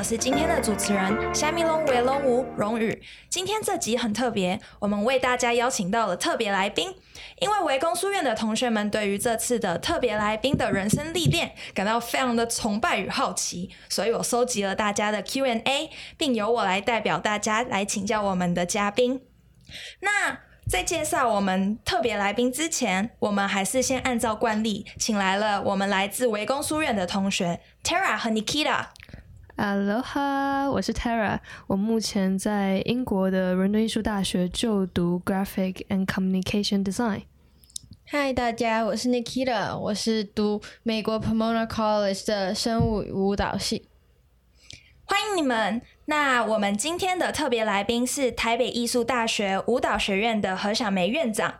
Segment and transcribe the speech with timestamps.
[0.00, 3.02] 我是今天的主持人虾米龙维龙吴荣宇。
[3.28, 6.94] 今天这集很特别，我们为大家邀请到了特别来宾。
[7.38, 19.20] 因为围攻书院的同学们对于这次的特别来宾的人生历练感到非常的崇拜与好奇，所以我收集了大家的 Q&A，并由我来代表大家来请教我们的嘉宾。
[20.00, 28.86] 那在介绍我们特别来宾之前，我们还是先按照惯例，请来了我们来自围攻书院的同学 Tara 和 Nikita。
[29.60, 37.24] Aloha，我是 Tara，我目前在英国的伦敦艺术大学就读 Graphic and Communication Design。
[38.06, 43.86] 嗨，大家，我是 Nikita，我是读美国 Pomona College 的生物舞蹈系。
[45.04, 45.82] 欢迎你们！
[46.06, 51.56] 那我们今天的特别来宾是台北艺术大学舞蹈学院的何小梅院长。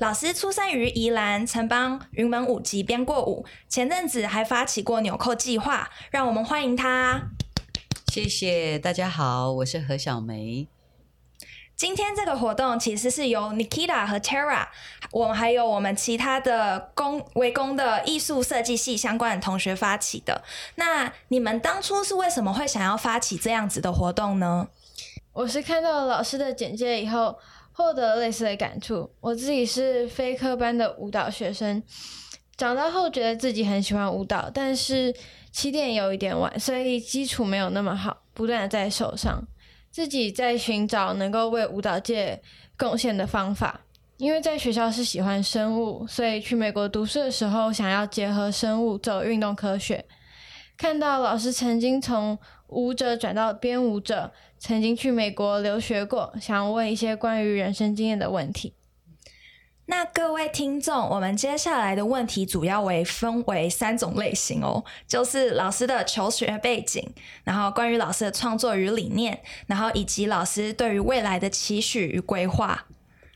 [0.00, 5.88] 老师出生于宜兰，曾帮云门舞集编过舞，前阵子还发起过纽扣计划。
[6.10, 7.30] 让我们欢迎他。
[8.14, 10.68] 谢谢大家好，我是何小梅。
[11.74, 14.68] 今天这个活动其实是由 Nikita 和 Tara，
[15.10, 20.44] 我们还有我们其他的工围攻的艺术设计系相关的同学发起的。
[20.76, 24.68] 那你们当初是为什么会想要发起这样子的活动呢？
[25.32, 27.36] 我是看到老师的简介以后，
[27.72, 29.10] 获得类似的感触。
[29.18, 31.82] 我自己是非科班的舞蹈学生，
[32.56, 35.14] 长大后觉得自己很喜欢舞蹈，但是
[35.50, 39.42] 起点有一点晚，所以基础没有那么好，不断的在受伤。
[39.90, 42.42] 自己在寻找能够为舞蹈界
[42.76, 43.80] 贡献的方法，
[44.16, 50.04] 因为在学校是喜欢生物，所以去美国读书的时候想要结合生物走运动科学。
[50.76, 58.74] 看到老师曾经从舞者转到编舞者，曾经去美国留学过，想问一些关于人生经验的问题。
[59.86, 67.06] 那各位听众，我们接下来的问题主要为分为三种类型哦，就是老师的求学背景，
[67.44, 72.86] 然后关于老师的创作与理念，然后以及老师对于未来的期许与规划。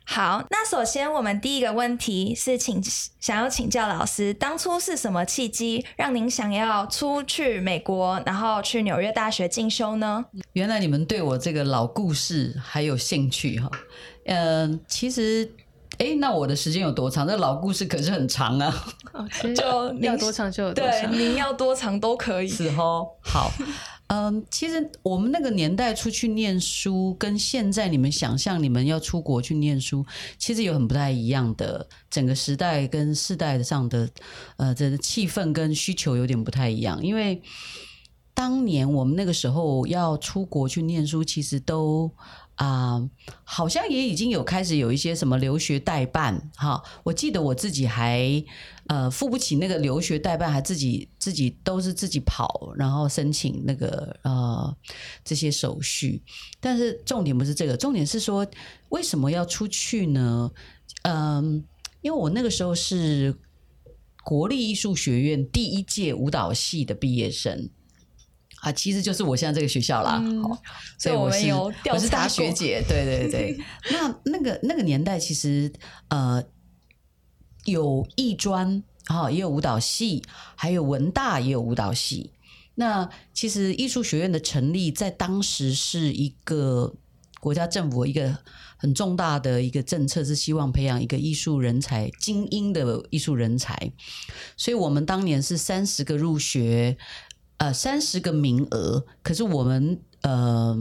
[0.07, 2.83] 好，那首先我们第一个问题是，请
[3.21, 10.25] 想要请教老师，当初是什么契机让您想要出去美国，然后去纽约大学进修呢？
[10.55, 13.71] 原来你们对我这个老故事还有兴趣哈？
[14.25, 15.53] 嗯，其实。
[15.97, 17.27] 哎，那我的时间有多长？
[17.27, 18.87] 这老故事可是很长啊！
[19.57, 22.47] 就要多长就有多长，您要多长都可以。
[22.47, 23.51] 是哦，好，
[24.07, 30.07] 嗯，其实我们那个年代出去念书，跟现在你们想象你们要出国去念书，
[30.39, 31.85] 其实有很不太一样的。
[32.09, 34.09] 整个时代跟世代上的
[34.57, 37.03] 呃，这个气氛跟需求有点不太一样。
[37.03, 37.43] 因为
[38.35, 42.13] 当年我们那个时候要出国去念书，其实都。
[42.59, 43.01] 啊，
[43.45, 46.83] 好像也已经有开始有一些什么留学代办哈。
[47.05, 48.45] 我记得我自己还
[48.89, 54.77] 呃付不起那个留学代办，还自己自己都是自己跑，然后申请那个呃
[55.25, 56.21] 这些手续。
[56.59, 58.45] 但是重点不是这个，重点是说
[58.89, 60.51] 为什么要出去呢？
[61.03, 61.65] 嗯，
[62.01, 63.33] 因为我那个时候是
[64.25, 67.71] 国立艺术学院第一届舞蹈系的毕业生。
[68.61, 70.21] 啊，其实就是我现在这个学校啦，
[70.99, 71.49] 所以我是
[71.93, 73.57] 我是大学姐，对对对。
[73.93, 75.73] 那那个那个年代，其实
[76.09, 76.43] 呃
[77.65, 80.25] 有艺专哈，也有舞蹈系，
[80.57, 82.33] 还有文大也有舞蹈系。
[82.75, 86.95] 那其实艺术学院的成立，在当时是一个
[87.41, 88.39] 国家政府一个
[88.77, 93.93] 很重大的一个政策，是希望培养一个艺术人才精英的艺术人才。
[94.57, 96.97] 所以我们当年是三十个入学。
[97.59, 100.77] 呃，三十个名额，可是我们呃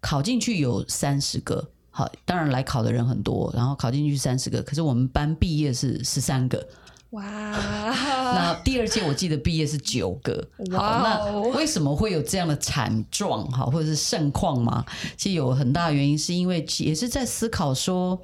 [0.00, 6.68] 考进去有三十个，好，当然来考的人很多，然后考进去三十个，可是我们班毕业是十三个。
[7.10, 7.24] 哇！
[8.32, 10.48] 那第二届我记得毕业是九个。
[10.70, 11.02] 哇！
[11.02, 14.84] 那为什么会有这样的惨状哈，或者是盛况嘛？
[15.16, 18.20] 其实有很大原因，是因为也是在思考说，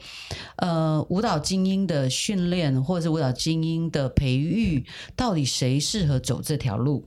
[0.59, 4.87] 呃，舞蹈精英的训练，或者是舞蹈精英的培育，
[5.17, 7.05] 到底谁适合走这条路？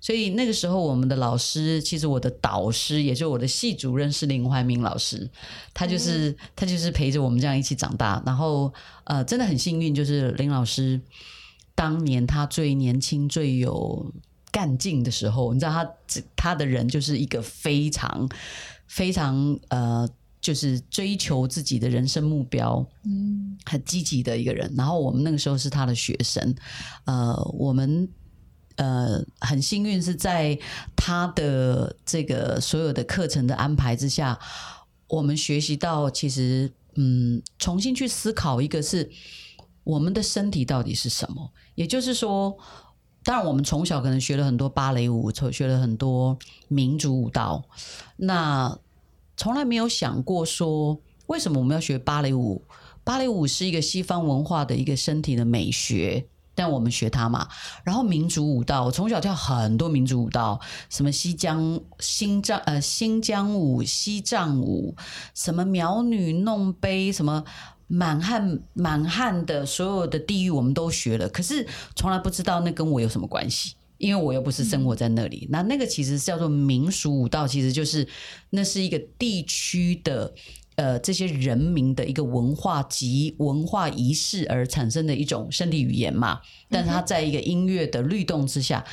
[0.00, 5.30] 所以那个时候，我们的老师，其实我的导师，也就我的系主任是林怀民老师，
[5.72, 8.22] 他就是他就是陪着我们这样一起长大。
[8.26, 8.72] 然后
[9.04, 11.00] 呃，真的很幸运，就是林老师
[11.74, 14.12] 当年他最年轻、最有
[14.50, 15.94] 干劲的时候，你知道他
[16.34, 18.28] 他的人就是一个非常
[18.88, 20.08] 非常呃，
[20.40, 24.72] 就是追求自己的人生目标，嗯，很积极的一个人。
[24.76, 26.54] 然后我们那个时候是他的学生，
[27.04, 28.08] 呃，我们。
[28.82, 30.58] 呃，很幸运是在
[30.96, 34.36] 他的这个所有的课程的安排之下，
[35.06, 39.08] 我们学习到其实，嗯，重新去思考，一个是
[39.84, 42.58] 我们的身体到底是什么，也就是说，
[43.22, 46.36] 当然，我们从小可能学了很多芭蕾舞，学了很多
[46.66, 47.62] 民族舞蹈，
[48.16, 48.76] 那
[49.36, 52.64] 从来没有想过说，为什么我们要学芭蕾舞？
[53.04, 57.48] 芭蕾舞是一个西方文化的一个身体的美学，但我们学它嘛。
[57.84, 64.94] 然后民族舞蹈，我从小跳很多民族舞蹈，什么西江、新疆呃新疆舞、西藏舞，
[65.34, 67.44] 什么苗女弄杯，什么
[67.86, 73.74] 满汉满汉的所有的地域我们都学了，可是从来不知道那跟我有什么关系。
[73.98, 78.04] 因为我又不是生活在那里，那那个其实叫做民俗舞蹈，其实就是
[78.50, 80.34] 那是一个地区的
[80.82, 86.40] 呃这些人民的一个文化及文化仪式而产生的一种身体语言嘛。
[86.68, 88.84] 但是它在一个音乐的律动之下，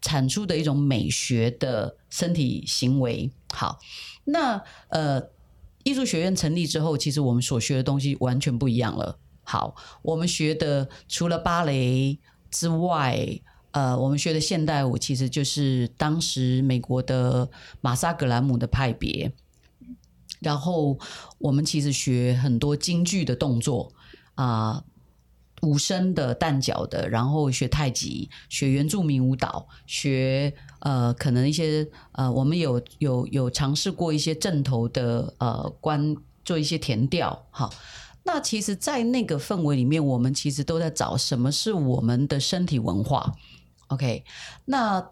[0.00, 3.30] 产出的一种美学的身体行为。
[3.52, 3.78] 好，
[4.24, 5.22] 那呃
[5.82, 9.18] 艺术学院成立之后，其实我们所学的东西完全不一样了。
[9.42, 12.18] 好，我们学的除了芭蕾
[12.50, 13.40] 之外，
[13.72, 19.30] 呃，我们学的现代舞其实就是当时美国的马萨格兰姆的派别，
[20.44, 20.98] 然后
[21.38, 23.92] 我们其实学很多京剧的动作
[24.36, 24.84] 啊，
[25.62, 36.14] 武生的、旦角的，然后学太极，学原住民舞蹈，学呃，可能一些呃，我们有有有尝试过一些正头的呃关
[36.44, 37.72] 做一些填调，好。
[38.26, 43.34] 那其实，在那个氛围里面，我们其实都在找什么是我们的身体文化。
[43.88, 44.24] OK，
[44.64, 45.10] 那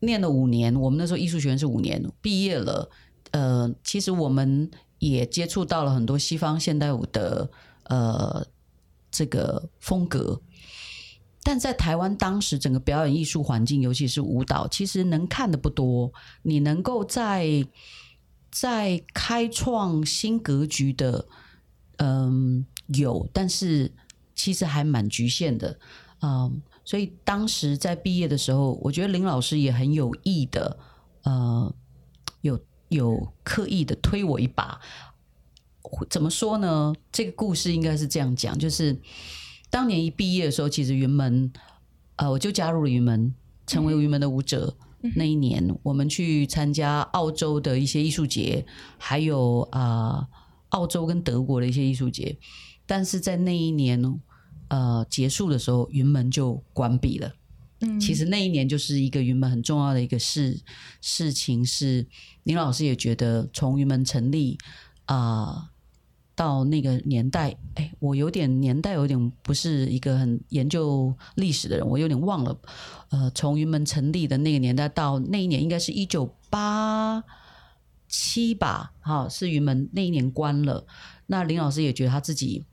[0.00, 2.88] 念了五年，我们那时候艺术学院是五年毕业了。
[3.32, 7.50] 呃，其实我们也接触到了很多西方现代舞的
[7.84, 8.46] 呃
[9.10, 10.40] 这个风格，
[11.42, 16.12] 但在台湾当时整个表演艺术环境，尤其是舞蹈，其实能看的不多。
[16.42, 17.66] 你能够在
[18.50, 21.26] 在开创新格局的，
[21.96, 23.92] 嗯，有，但是
[24.34, 25.78] 其实还蛮局限的，
[26.20, 26.62] 嗯。
[26.84, 30.76] 所以当时在毕业的时候，我觉得林老师也很有意的，
[31.22, 31.72] 呃，
[32.92, 34.80] 有有刻意的推我一把。
[36.08, 36.94] 怎么说呢？
[37.10, 38.96] 这个故事应该是这样讲：，就是
[39.68, 41.52] 当年一毕业的时候，其实云门，
[42.16, 43.34] 呃，我就加入了云门，
[43.66, 44.76] 成为云门的舞者。
[45.16, 48.64] 那一年，我们去参加澳洲的一些艺术节，
[48.98, 50.28] 还有啊，
[50.68, 52.38] 澳洲跟德国的一些艺术节。
[52.86, 54.14] 但是在那一年呢？
[54.68, 57.34] 呃，结束的时候，云门就关闭了。
[57.82, 60.58] 嗯，其实那一年就是一个云门很重要的一个事
[61.00, 62.06] 事情，是
[62.44, 64.56] 林老师也觉得从云门成立
[65.04, 65.70] 啊
[66.34, 72.58] 到那个年代，哎，我有点年代有点不是一个很研究历史的人，我有点忘了。
[73.10, 77.22] 呃，从云门成立的那个年代到那一年，应该是一九八
[78.08, 78.92] 七吧？
[79.00, 80.86] 好，是云门那一年关了。
[81.26, 82.64] 那林老师也觉得他自己。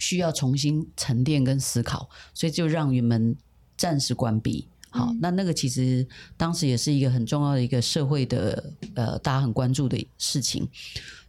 [0.00, 3.36] 需要重新沉淀跟思考，所以就让云门
[3.84, 4.66] 暂时关闭。
[4.88, 6.06] 好，那那个其实
[6.38, 10.66] 当时也是一个很重要的一个社会的呃，大家很关注的事情。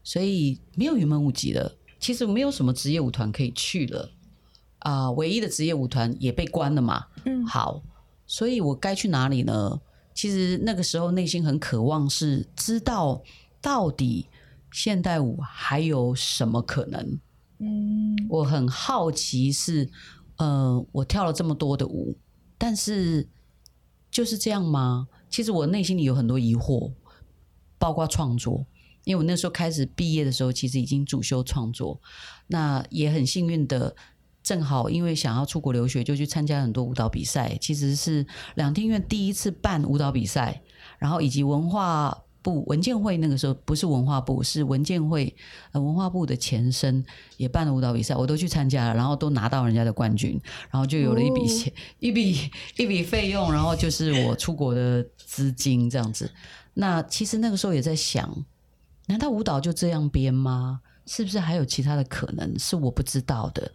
[0.05, 4.09] 所以没有云门舞集了，其实没有什么职业舞团可以去了
[4.79, 5.11] 啊。
[5.11, 7.07] 唯一的职业舞团也被关了嘛。
[7.25, 7.83] 嗯，好，
[8.25, 9.81] 所以我该去哪里呢？
[10.13, 13.21] 其实那个时候内心很渴望是知道
[13.59, 14.27] 到底
[14.71, 17.19] 现代舞还有什么可能。
[17.59, 19.89] 嗯，我很好奇是，
[20.37, 22.15] 呃，我跳了这么多的舞，
[22.57, 23.27] 但是
[24.11, 25.07] 就是这样吗？
[25.29, 26.91] 其实我内心里有很多疑惑，
[27.77, 28.65] 包括创作，
[29.03, 31.99] 因为我那时候开始毕业的时候，其实已经主修创作，
[32.47, 33.95] 那也很幸运的，
[34.43, 40.61] 正好因为想要出国留学，就去参加很多舞蹈比赛，其实是两厅院第一次办舞蹈比赛，
[40.99, 42.24] 然后以及文化。
[42.45, 45.35] 部文建会那个时候不是文化部，是文建会，
[45.71, 47.03] 呃，文化部的前身
[47.37, 52.37] 也办了舞蹈比赛，我都去参加了，然后都拿到人家的冠军，然后就有了一笔钱，一笔
[52.77, 56.29] 一笔费用，然后就是我出国的资金这样子。
[56.75, 58.45] 那其实那个时候也在想，
[59.07, 60.81] 难道舞蹈就这样编吗？
[61.07, 63.71] 是不是还有其他的可能是我不知道的？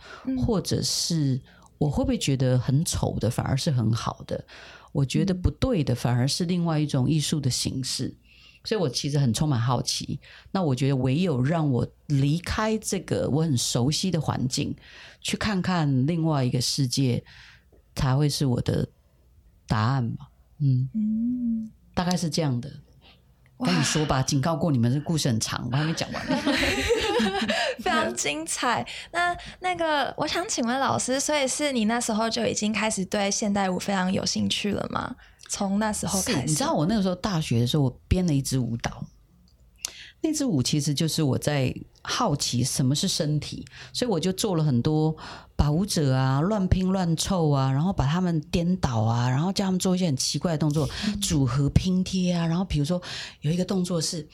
[0.46, 1.40] 或者是
[1.78, 4.44] 我会不会觉得很丑的反而是很好的？
[4.92, 8.14] 我觉得不对的反而是另外一种艺术的形式。
[8.64, 10.18] 所以我其实很充满好奇。
[10.50, 14.74] 那我觉得唯有让我离开这个我很熟悉的环境，
[15.20, 17.22] 去看看另外一个世界，
[17.94, 18.88] 才会是我的
[19.66, 20.28] 答案吧。
[20.58, 22.70] 嗯嗯，大概是这样的。
[23.62, 26.26] 跟你说吧，警告过你们，这故事很长，我还没讲完。
[27.80, 28.86] 非常精彩。
[29.12, 35.14] 那那个，我想请问老师，所以是你那时候就已经开始对现代舞非常有兴趣了吗？
[35.50, 39.04] 从那时候开始，你知道我那个时候大学的时候，我编了一支舞蹈。
[40.20, 45.16] 那支舞其实就是我在好奇什么是身体，所以我就做了很多
[45.56, 50.88] 把舞者啊乱拼乱凑啊，然后把他们颠倒啊，然后叫他们做一些很奇怪的动作，
[51.20, 53.02] 组合拼贴啊，然后比如说
[53.40, 54.28] 有一个动作是。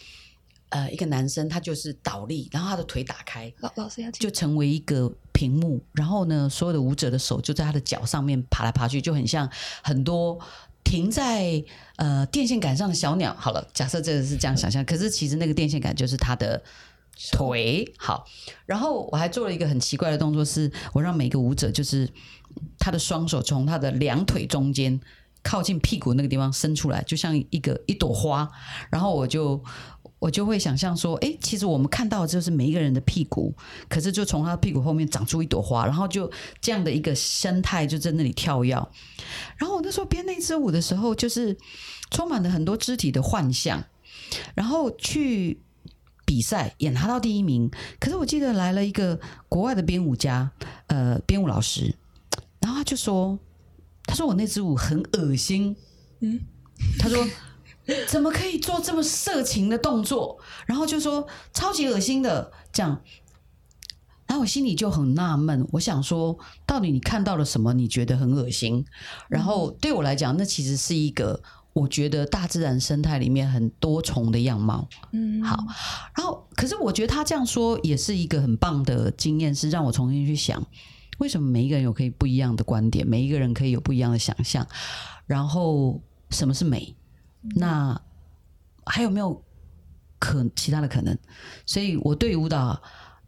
[0.68, 9.48] 呃，一个男生他就是倒立，然后他的腿打开，老老师要就成为一个屏幕，然后呢，所有的舞者的手就在他的脚上面爬来爬去，就很像
[9.84, 10.36] 很多
[10.86, 11.64] 停在
[11.96, 13.34] 呃电线杆上的小鸟。
[13.36, 16.62] 好了，假设这个是这样想象，可是其实那个电线杆就是它的
[17.32, 17.92] 腿。
[17.98, 18.24] 好，
[18.64, 22.08] 然后我还做了一个很奇怪的动作，是我让每个舞者就是
[22.78, 25.00] 他的双手从他的两腿中间
[25.42, 28.48] 靠近屁股那个地方伸出来，就像一个一朵花，
[28.90, 29.60] 然后我就。
[30.18, 33.54] 我就会想象说，哎，其实我们看到的就是每一个人的屁股，
[33.86, 36.30] 可是就从他屁股后面长出一朵花，然后就
[36.60, 38.72] 这样的一个生态就在那里跳跃。
[39.58, 41.54] 然后我那时候编那支舞的时候，就是
[42.10, 43.84] 充满了很多肢体的幻象，
[44.54, 45.60] 然后去
[46.24, 47.70] 比赛也拿到第一名。
[48.00, 49.20] 可是我记得来了一个
[49.50, 50.50] 国外的编舞家，
[50.86, 51.94] 呃，编舞老师，
[52.60, 53.38] 然后他就说，
[54.06, 55.76] 他说我那支舞很恶心，
[56.20, 56.40] 嗯，
[56.98, 57.22] 他说。
[58.08, 60.38] 怎么可以做这么色情的动作？
[60.66, 63.00] 然后就说超级恶心的这样，
[64.26, 67.72] 然后我心里就很纳闷，我想说，到底你看到了什么？
[67.72, 68.84] 你觉得很恶心？
[69.28, 71.40] 然后对我来讲，那其实是一个
[71.72, 74.88] 我觉得大自然生态里面很多重的样貌。
[75.12, 75.56] 嗯，好。
[76.16, 80.66] 然后，可是我觉得他这样说也是一个很棒的经验，是让我重新去想，
[81.18, 84.66] 为什么每一个人有可以不一样的观点，每一个人可以有不一样的想象，
[85.26, 86.00] 然后
[86.30, 86.96] 什么是美？
[87.54, 88.00] 那
[88.84, 89.44] 还有没有
[90.18, 91.16] 可其他的可能？
[91.64, 92.82] 所以我对舞蹈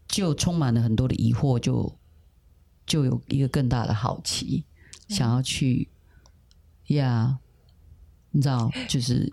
[0.07, 1.99] 就充满了很多的疑惑，就
[2.87, 4.65] 就有一个更大的好奇，
[5.09, 5.89] 想要去
[6.89, 7.39] 呀，
[8.31, 9.33] 你知道，就是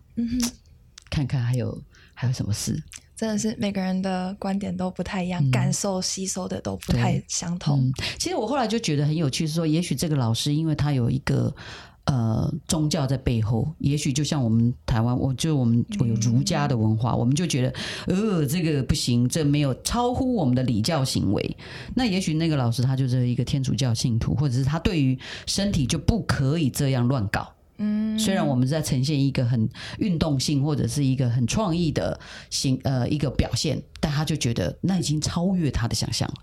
[1.10, 1.82] 看看还有
[2.13, 2.84] 还有什么事。
[3.15, 7.92] 真的是每个人的观点都不太一样，感受吸收的都不太相同。
[8.20, 11.56] 其实我后来就觉得很有趣，是说也许这个老师因为他有一个。
[12.05, 17.74] 呃，宗教在背后，也许就像我们台湾，我就我们有儒家的文化，我们就觉得，
[18.05, 21.57] 呃，这个不行，这没有超乎我们的礼教行为。
[21.95, 27.51] 那也许那个老师他就是一个天主教信徒，或者是他对于身体就不可以这样乱搞。
[27.79, 32.19] 嗯，虽然我们在呈现一个很运动性或者是一个很创意的
[32.51, 36.35] 形呃一个表现，但他就觉得那已经超越他的想象了，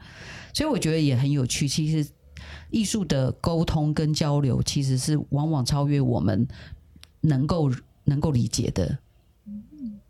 [0.53, 1.69] 所以我觉得也很有趣。
[1.69, 2.11] 其实。
[2.73, 6.49] 艺术的沟通跟交流，其实是往往超越我们
[7.21, 7.71] 能够
[8.05, 8.99] 能够理解的。
[9.47, 10.01] 嗯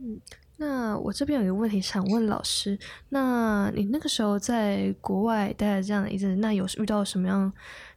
[0.00, 0.20] 嗯，
[0.56, 2.78] 那我这边有一个问题想问老师：，
[3.10, 7.52] 那你那个时候在国外待了这样的一阵，那有遇到什么样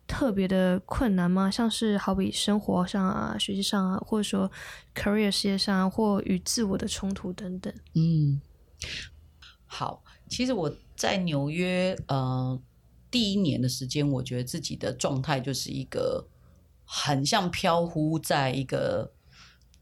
[0.05, 1.49] 特别的困难吗？
[1.49, 4.51] 像是好比生活上啊、学习上啊，或者说
[4.93, 7.73] career 事业上啊，或与自我的冲突等等？
[7.95, 8.41] 嗯，
[9.65, 12.59] 好，其实我在纽约，呃。
[13.11, 16.27] 第一年的时间，我觉得自己的状态就是一个
[16.85, 19.11] 很像飘忽在一个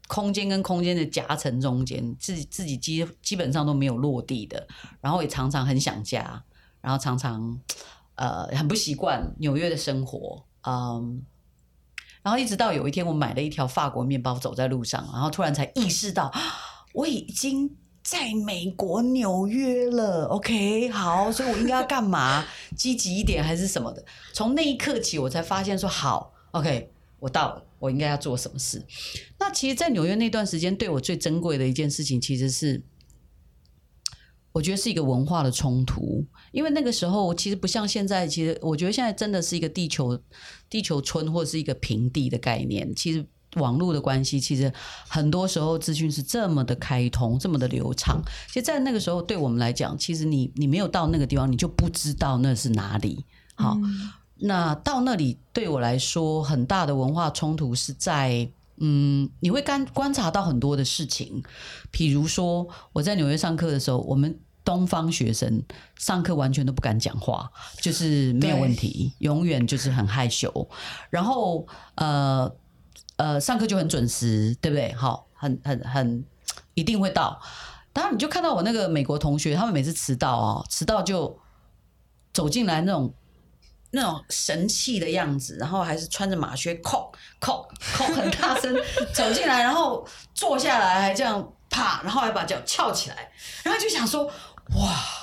[0.06, 4.66] 空间跟空间的夹层中间，自己自己基基本上都没有落地的，
[5.00, 6.42] 然后也常常很想家，
[6.80, 7.60] 然后常常
[8.14, 11.22] 呃很不习惯纽约的生活，嗯，
[12.22, 16.32] 然后一直到有一天我买了一条法国面包走在路上，然后突然才意识到
[16.94, 17.76] 我已经。
[18.10, 22.42] 在美国纽约了，OK，好，所以我应该要干嘛？
[22.74, 24.02] 积极一点还是什么的？
[24.32, 28.82] 从那一刻起，我才发现说，好，OK，我到了，我应该要做什么事？
[29.38, 32.82] 那其实，在纽约那段时间，对我最珍贵的一件事情，其实是
[34.52, 40.18] 我觉得是一个文化的冲突，因为那个时候其实不像现在，其实我觉得现在真的是一个地球
[40.70, 43.26] 地球村或者是一个平地的概念，其实。
[43.54, 44.70] 网络的关系，其实
[45.08, 48.20] 很多时候资讯是这么的开通，这么的流畅。
[48.48, 53.24] 其实，在那个时候，对我们来讲，其实你你没有到那个地方，你就不知道那是哪里。
[53.54, 53.78] 好，
[54.36, 61.42] 那到那里对我来说，很大的文化冲突是在，嗯，你会观观察到很多的事情。
[61.90, 65.62] 比如说，我在纽约上课的时候，我们东方学生
[65.96, 67.50] 上课完全都不敢讲话，
[67.80, 70.68] 就是没有问题，永远就是很害羞。
[71.08, 72.54] 然后，呃。
[73.18, 74.92] 呃，上课就很准时，对不对？
[74.94, 76.24] 好，很很很
[76.74, 77.40] 一定会到。
[77.92, 81.36] 当然，你就看到我那个美国同学，他们每次迟到哦，迟到就
[82.32, 83.12] 走进来那种
[83.90, 88.72] 那种神气的样子，然后还是穿着马靴，扣扣扣很大声
[89.12, 93.32] 走进来，然后坐下来，还这样啪，然后还把脚翘起来，
[93.64, 94.26] 然后就想说，
[94.76, 95.17] 哇。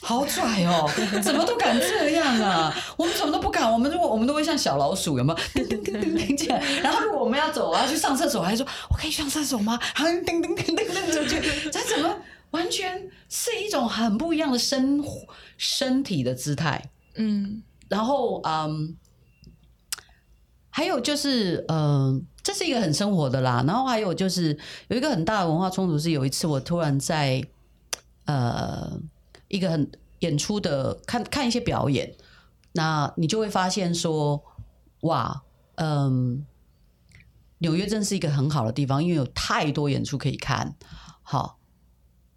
[0.00, 0.88] 好拽哦！
[1.22, 2.74] 怎么都敢这样啊？
[2.96, 3.70] 我们什么都不敢。
[3.70, 5.38] 我们如果我们都会像小老鼠，有没有？
[5.54, 6.58] 叮叮叮叮叮起来。
[6.80, 9.78] 然后如果我们要走，我要去上厕所，还说我可以上厕所吗？
[9.96, 11.70] 然后叮叮叮叮叮出去。
[11.70, 12.16] 这怎么
[12.52, 15.02] 完全是一种很不一样的身
[15.56, 16.90] 身体的姿态。
[17.16, 18.96] 嗯然后，嗯，
[20.70, 23.64] 还有就是，嗯、这是一个很生活的啦。
[23.66, 24.56] 然后还有就是
[24.88, 27.42] 有一个很大的文化冲突，是有一次我突然在
[28.26, 28.92] 呃
[29.48, 29.90] 一个很
[30.20, 32.14] 演出的看看一些表演，
[32.72, 34.42] 那你就会发现说，
[35.00, 35.42] 哇，
[35.76, 36.46] 嗯，
[37.58, 40.74] 纽约真是一个很好的地方，因为有太多演出可以看，
[41.22, 41.58] 好，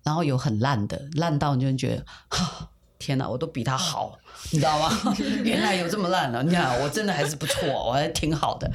[0.03, 2.06] 然后有很烂的，烂到你就会觉得，
[3.00, 4.18] 天哪，我都比他好，
[4.51, 4.89] 你知道吗？
[5.44, 8.72] 原来有这么烂了，你看我真的还是不错，我还挺好的。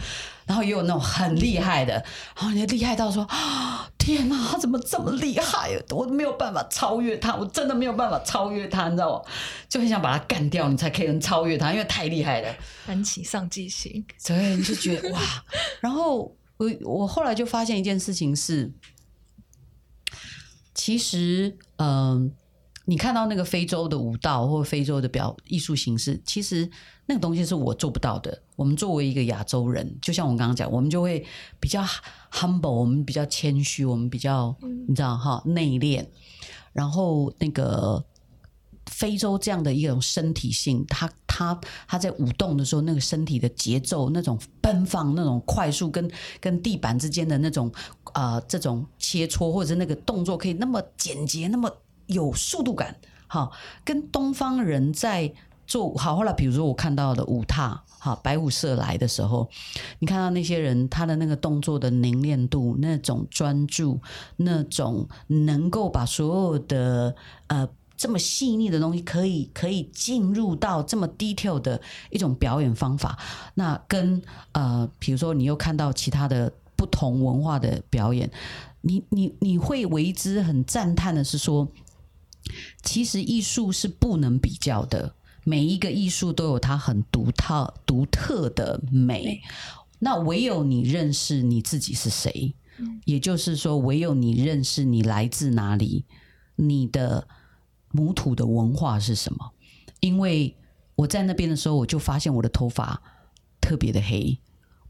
[0.47, 1.93] 然后也有那种很厉害的，
[2.37, 5.77] 然后你厉害到说，啊， 天哪，他怎么这么厉害？
[5.91, 9.31] 我没有办法超越他，我真的没有办法超越他，你知道吗？
[9.69, 12.55] 就很想把他干掉，你才可以能超越他，因为太厉害了。
[12.87, 15.21] 安琪上进心，所以你就觉得哇，
[15.81, 18.73] 然后我我后来就发现一件事情是，
[20.73, 22.33] 其实嗯、
[22.89, 26.71] 你看到那个非洲的舞蹈或非洲的表艺术形式，其实
[27.07, 28.41] 那个东西是我做不到的。
[28.55, 31.27] 我们作为一个亚洲人，就像我刚刚讲，我们就会
[31.59, 31.85] 比较
[32.33, 34.55] humble，我们比较谦虚，我们比较
[34.87, 36.07] 你知道哈内敛，
[36.73, 38.03] 然后那个
[38.87, 46.09] 非洲这样的一种身体性，它它它在舞动的时候，那个身体的节奏，那种奔放，那种快速跟
[46.41, 47.71] 跟地板之间的那种
[48.13, 51.69] 啊、呃这种切磋，或者是那个动作可以那么简洁，那么
[52.07, 52.97] 有速度感，
[53.27, 53.53] 好，
[53.85, 55.33] 跟东方人在
[55.67, 56.17] 做好。
[56.17, 59.49] 后来比如说我看到的舞踏，哈白舞社来的时候，
[59.99, 64.01] 你看到那些人他的那个动作的凝练度，那种专注，
[64.37, 67.15] 那种能够把所有的
[67.49, 67.69] 呃。
[67.99, 73.19] 这么细腻的东西，可以可以进入到这么 detail 的一种表演方法。
[73.55, 74.21] 那跟
[74.53, 78.31] 呃，比如说你又看到其他的不同文化的表演，
[78.83, 81.67] 你你你会为之很赞叹的是说，
[82.87, 85.15] 其实艺术是不能比较的，
[85.45, 89.43] 每一个艺术都有它很独特独特的美。
[89.99, 92.55] 那唯有你认识你自己是谁，
[93.05, 96.05] 也就是说，唯有你认识你来自哪里，
[96.55, 97.27] 你的
[97.91, 99.51] 母土的文化是什么。
[100.01, 100.55] 因为
[100.95, 103.03] 我在那边的时候，我就发现我的头发
[103.61, 104.39] 特别的黑，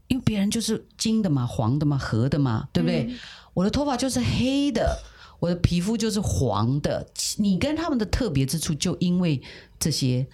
[0.07, 3.09] 因为别人就是金的嘛、黄的嘛、褐的嘛，对不对？
[3.53, 4.99] 我的头发就是黑的，
[5.39, 7.07] 我的皮肤就是黄的。
[7.37, 9.41] 你跟他们的特别之处，就因为
[9.79, 10.25] 这些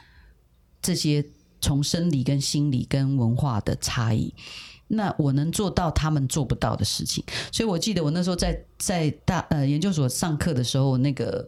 [0.82, 1.26] 这些
[1.60, 4.34] 从生理跟心理跟文化的差异。
[4.88, 11.48] 那我能做到他们做不到的事情，所以我记得我那时候在在大呃研究所上课的时候，那个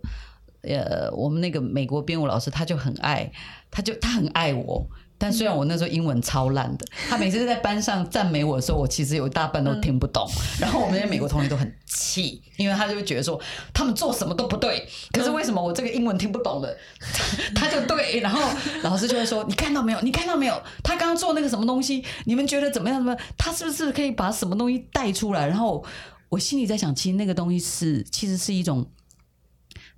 [0.62, 3.32] 呃我们那个美国编舞老师他就很爱，
[3.70, 4.88] 他就他很爱我。
[5.18, 10.28] 但虽然我那时候英文超烂的，他每次在班上赞美我的时候，我其实有一大半都听不懂。
[10.60, 13.40] 然后我们那些美国同学都很气，因为他就会觉得说
[13.74, 16.78] 他们做什么都不对，可是为什么我这个英文听不懂的，
[17.56, 18.20] 他就对。
[18.20, 18.42] 然后
[18.84, 20.02] 老师就会说：“你看到没有？
[20.02, 20.62] 你看到没有？
[20.84, 22.98] 他刚刚做那个什么东西，你们觉得怎么样？
[22.98, 23.22] 怎么样？
[23.38, 25.84] 他是不是可以把什么东西带出来？”然后
[26.30, 28.86] 我心里在想，其实那个东西是其实是一种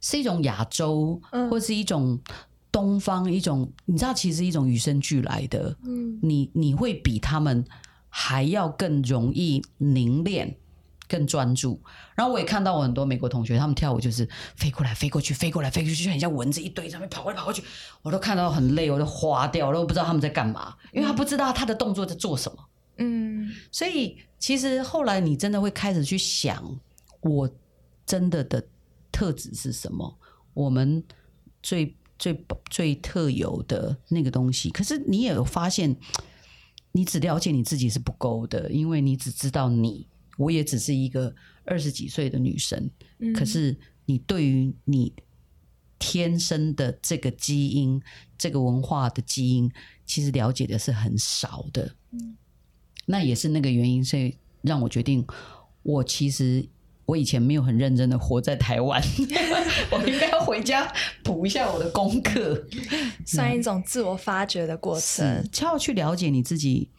[0.02, 2.20] 是一种亚洲，嗯或是一种
[2.78, 5.76] 东方一种，你知道，其实一种与生俱来的。
[5.84, 7.66] 嗯你你会比他们
[8.08, 10.56] 还要更容易凝练、
[11.08, 11.82] 更专注。
[12.16, 17.64] 然后我也看到我很多美国同学，他们跳舞就是飞过来、飞过去、飞过来、飞过去，就很像蚊子一堆在那边跑过来跑过去。
[18.04, 22.58] 我都看到很累，我都花掉，我都不知道他们在干嘛，因为他不知道他的动作在做什么。
[23.00, 26.64] 嗯所以其实后来你真的会开始去想，
[27.22, 27.50] 我
[28.06, 28.64] 真的的
[29.12, 30.16] 特质是什么？
[30.54, 31.04] 我们
[31.64, 34.70] 最最最特有的那个东西。
[34.70, 35.96] 可是你也有发现，
[36.92, 41.34] 你只了解你自己是不够的，因为你只知道你，我也只是一个
[41.66, 42.90] 二十几岁的女生。
[43.20, 45.14] 嗯可是你对于你
[46.00, 48.02] 天生的这个基因、
[48.38, 49.72] 这个文化的基因，
[50.06, 51.96] 其实了解的是很少的。
[53.06, 55.26] 那也是那个原因，所以让我决定，
[55.82, 56.68] 我其实
[57.08, 59.02] 我以前没有很认真的活在台湾，
[59.90, 60.86] 我应该要回家
[61.24, 62.62] 补一下我的功课，
[63.26, 66.92] 算一种自我发掘的过程要去了解你自己，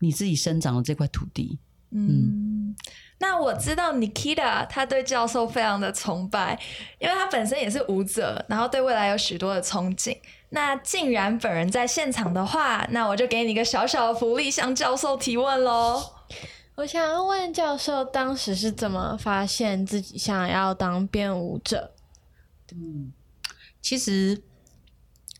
[0.00, 1.60] 你自己生长的这块土地。
[1.92, 2.74] 嗯，
[3.18, 6.58] 那我知道 Nikita 他对教授非常的崇拜，
[6.98, 10.16] 因为他本身也是舞者，然后对未来有许多的憧憬。
[10.50, 16.02] 那既然本人在现场的话，那我就给你一个小小的福利，向教授提问喽。
[16.76, 21.92] 我想要问教授，当时是怎么发现自己想要当编舞者？
[23.80, 24.42] 其实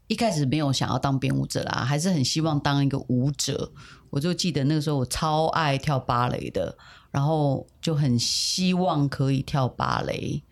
[0.07, 3.73] 一开始没有想要当编舞者啦，还是很希望当一个舞者。
[4.11, 6.79] 我就记得那个时候我超爱跳芭蕾的，
[7.11, 10.45] 然后就很希望可以跳芭蕾。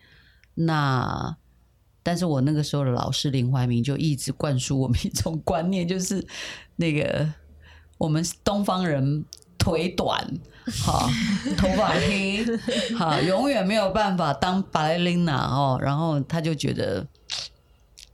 [0.55, 1.37] 那
[2.03, 6.27] 但是我那个时候的老师林怀民就一直灌输我们一种观念，就是
[6.75, 7.31] 那个
[7.97, 9.23] 我们东方人
[9.63, 10.19] 腿短，
[10.83, 11.09] 哈，
[11.57, 12.45] 头发黑，
[12.97, 15.79] 哈， 永远没有办法当芭蕾琳娜哦。
[15.81, 17.07] 然后他就觉得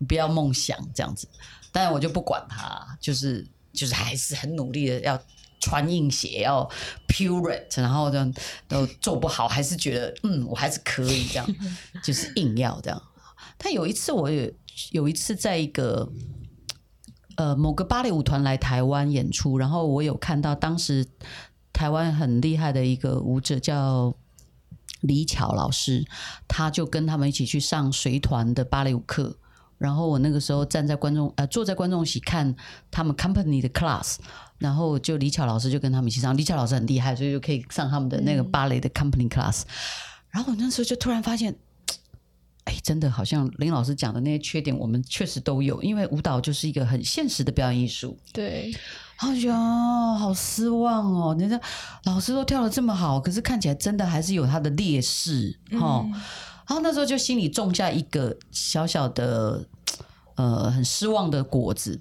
[0.08, 1.28] 不要梦想这样子，
[1.72, 5.20] 但是我就不管他，就是就是还是很努力的要
[5.60, 6.70] 穿硬鞋，要
[7.08, 8.32] pure it，然后这样
[8.68, 11.56] 都做不好，还是觉得嗯，我还是可以这样，
[12.04, 13.02] 就是硬要这样。
[13.58, 14.52] 他有一次，我有
[14.92, 16.08] 有一次在一个
[17.40, 21.08] 呃某个芭蕾舞团来台湾演出，然后我有看到当时
[21.72, 24.14] 台湾很厉害的一个舞者叫
[25.00, 26.06] 李巧老师，
[26.50, 29.38] 他就跟他们一起去上随团的芭蕾舞课。
[29.78, 32.54] 然后我那个时候站在观众呃坐在观众席看
[32.92, 34.18] 他们 company 的 class，
[34.58, 36.36] 然后就李巧老师就跟他们一起上。
[36.36, 39.62] 李巧老师很厉害，所以就可以上他们的那个芭蕾的 company class。
[40.30, 41.56] 然后我那时候就突然发现。
[42.70, 45.82] 哎，真的好像林老师讲的那些缺点，我们确实都有。
[45.82, 48.72] 因为舞蹈就是一个很现实的表演艺术，对。
[49.20, 51.36] 然后觉得哦，好失望哦！
[51.40, 51.60] 人家
[52.04, 56.06] 老师都跳的这么好，可是看起来真的还是有他的劣势哈。
[56.68, 59.66] 然后那时候就心里种下一个小小的
[60.36, 62.00] 呃很失望的果子。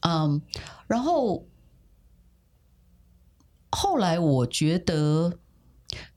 [0.00, 0.40] 嗯，
[0.86, 1.44] 然后
[3.70, 5.34] 后来我觉得，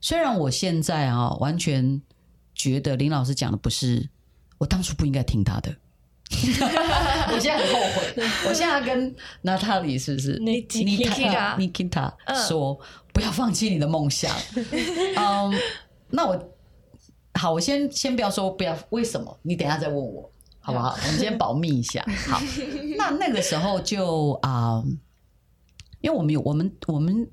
[0.00, 2.00] 虽然我现在啊完全。
[2.72, 4.08] 觉得林老师讲的不是，
[4.56, 5.74] 我当初不应该听他的。
[6.30, 8.48] 我现在很后悔。
[8.48, 10.38] 我现在跟娜塔莉是不是？
[10.40, 12.10] 你你你他你听他
[12.48, 12.78] 说，
[13.12, 14.34] 不要放弃你的梦想。
[15.16, 15.52] 嗯，
[16.08, 16.54] 那我
[17.34, 19.38] 好，我先先不要说不要，为什么？
[19.42, 20.96] 你等下再问我，好不好？
[21.04, 22.02] 我们先保密一下。
[22.26, 22.40] 好，
[22.96, 24.82] 那那个时候就啊，
[26.00, 27.28] 因为我们有我们我们。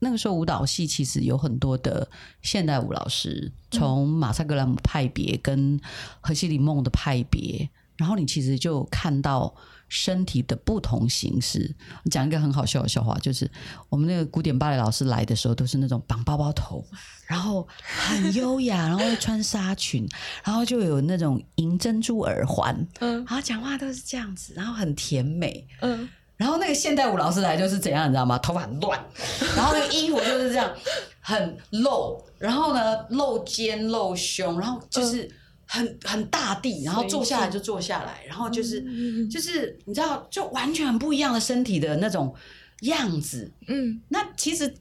[0.00, 2.08] 那个时候舞蹈系其实有很多的
[2.42, 5.80] 现代舞老师，从马萨格兰姆派别跟
[6.20, 9.54] 荷西里梦的派别，然后你其实就看到
[9.88, 11.74] 身体的不同形式。
[12.10, 13.50] 讲一个很好笑的笑话，就是
[13.88, 16.84] 我们那个古典芭蕾老师来的时候，都是那种绑包包头，
[17.26, 20.06] 然后很优雅，然后穿纱裙，
[20.44, 26.08] 然后就有那种银珍珠耳环，嗯，然后讲话都是这样子，然后很甜美，嗯。
[26.38, 28.38] 然后那个现代舞老师来就是怎样，你知道吗？
[28.38, 28.98] 头发很乱，
[29.56, 30.72] 然后那个衣服就是这样
[31.20, 35.28] 很露，然后呢露肩露胸，然后就是
[35.66, 38.80] 很很大地，然后坐下来就坐下来，然后就是
[39.28, 42.32] 就是你知道，就完全很不一样的身体的那种
[42.82, 43.50] 样子。
[43.66, 44.72] 嗯，那其实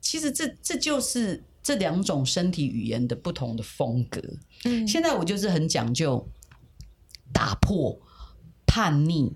[0.00, 4.22] 其实这这就是这两种身体语言的不同的风格。
[4.64, 6.26] 嗯，现在我就是很讲究
[7.30, 8.00] 打破
[8.66, 9.34] 叛逆。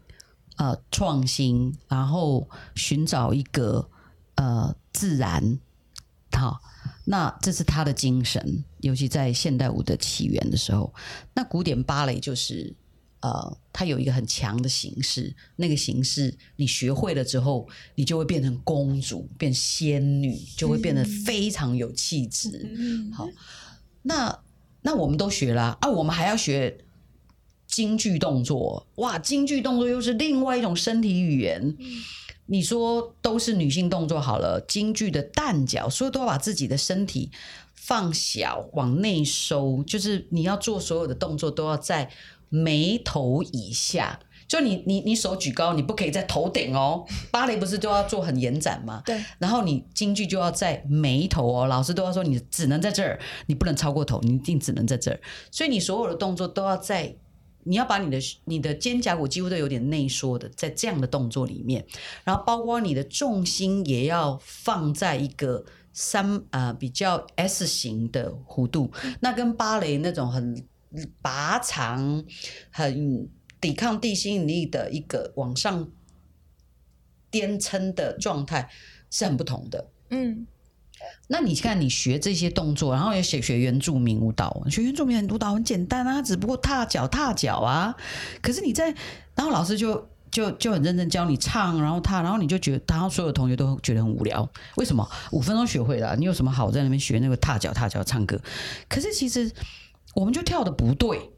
[0.57, 3.90] 呃，创新，然后寻找一个
[4.37, 5.59] 呃自然，
[6.33, 6.59] 好，
[7.05, 8.64] 那这是他的精神。
[8.81, 10.95] 尤其在现代舞的起源的时候，
[11.35, 12.75] 那古典芭蕾就是
[13.21, 22.75] 呃，它有一个很强的形式，那个形式你学会了之后，你就会变成公主，变仙女，就会变得非常有气质。
[23.12, 23.29] 好，
[24.03, 24.38] 那
[24.81, 26.86] 那我们都学了啊，我们还要学。
[27.77, 29.19] 京剧动作，哇！
[29.19, 31.77] 京剧动作又是另外一种身体语言。
[32.47, 37.31] 你说都是女性动作好了，京剧的旦角，所以都要把自己的身体
[37.75, 42.09] 放小，往内收，就是你要做所有的动作都要在
[42.49, 44.21] 眉头以下。
[44.49, 47.05] 就你你你手举高，你不可以在头顶哦。
[47.31, 49.03] 芭蕾不是都要做很延展吗？
[49.05, 49.23] 对。
[49.39, 55.21] 然后你京剧就要在眉头哦，老师都要说你只能在这儿，你不能超过头，你一定只能在这儿。
[55.51, 57.15] 所以你所有的动作都要在。
[57.66, 61.85] 你要把你的你的肩胛骨几乎都有点内缩的，在这样的动作里面，
[62.24, 70.66] 然后包括你的重心也要放在一个三呃比较 S 型的弧度，那跟芭蕾那种很
[71.20, 72.24] 拔长、
[72.70, 73.29] 很
[73.61, 75.90] 抵抗地心引力的一个往上
[77.31, 78.70] 颠撑的状态
[79.11, 79.90] 是很不同的。
[80.11, 80.46] 嗯。
[81.28, 87.94] 那你看，你学这些动作，然后也学学原住民舞蹈，学原住民舞蹈很简单啊，只不过踏脚踏脚啊。
[88.40, 88.94] 可是你在，
[89.35, 94.48] 然后老师就就就很认真教你唱，然后踏，然后你就觉得，然后所有同学都觉得很无聊。
[94.76, 95.09] 为什么？
[95.32, 98.40] 五分钟学会了，你有什么好在那边学那个踏脚踏脚唱歌？
[98.88, 99.50] 可是其实
[100.14, 101.30] 我们就跳的不对。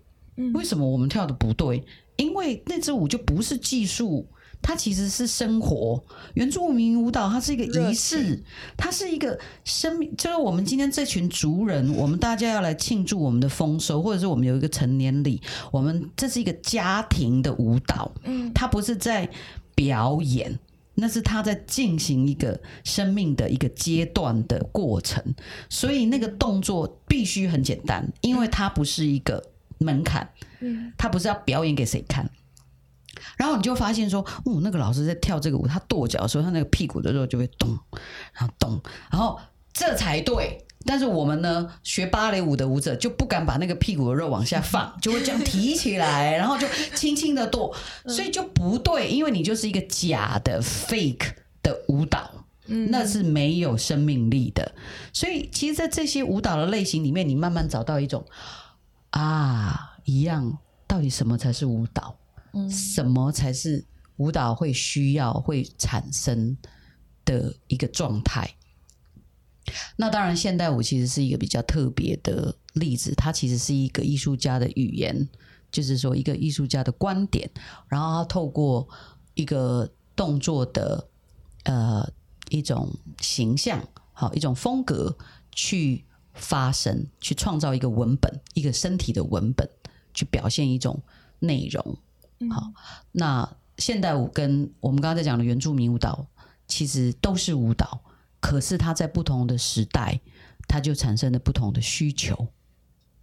[0.54, 1.84] 为什么我们跳的不对？
[2.16, 4.28] 因为那支舞就不是技术。
[4.60, 6.02] 它其实是生活，
[6.34, 8.42] 原住民舞蹈它是一个仪式，
[8.76, 10.14] 它是一个生命。
[10.16, 15.40] 就是我们今天这群族人，我们大家要来庆祝我们的丰收，或者是我们有一个成年礼，
[15.70, 18.12] 我们这是一个家庭的舞蹈。
[18.24, 19.28] 嗯，它不是在
[19.74, 20.58] 表演，
[20.94, 25.22] 那是他在进行一个生命的一个阶段的过程，
[25.70, 29.42] 所以那个动作必须很简单，因为它不是一个
[29.78, 30.28] 门槛，
[30.60, 32.28] 嗯，他不是要表演给谁看。
[33.36, 37.78] 然后你就发现说，哦，那个老师在跳这个舞，他跺脚的时候，他那个屁股的肉就会动，
[38.32, 39.38] 然后动，然后
[39.72, 40.64] 这才对。
[40.86, 47.74] 但是我们呢，学芭蕾舞的舞者就不敢把那个屁股的肉往下放， 就会这样提起来，然后就轻轻的跺，
[48.06, 52.30] 所以就不对，因为你就是一个假的 fake 的舞蹈。
[52.90, 54.74] 那是没有生命力的，
[55.14, 58.26] 所以其实，在这些舞蹈的类型里面，你慢慢找到一种
[59.08, 62.14] 啊，一样，到底什么才是舞蹈？
[62.70, 63.84] 什么才是
[64.16, 66.56] 舞蹈会需要、会产生
[67.24, 68.54] 的一个状态？
[69.96, 75.28] 那当然，现代舞其实是一个比较特别的例子，它其实是一个艺术家的语言，
[75.70, 77.50] 就是说一个艺术家的观点，
[77.86, 78.88] 然后他透过
[79.34, 81.08] 一个动作的
[81.64, 82.10] 呃
[82.48, 85.14] 一种形象，好一种风格
[85.52, 89.68] 去发声，去创造一个文本，一个身体的文本，
[90.14, 91.02] 去表现一种
[91.40, 91.98] 内容。
[92.50, 92.72] 好，
[93.12, 96.26] 那现代舞跟我们刚刚在讲的原住民舞蹈，
[96.66, 98.00] 其实都是舞蹈，
[98.40, 100.20] 可是它在不同的时代，
[100.68, 102.48] 它就产生了不同的需求。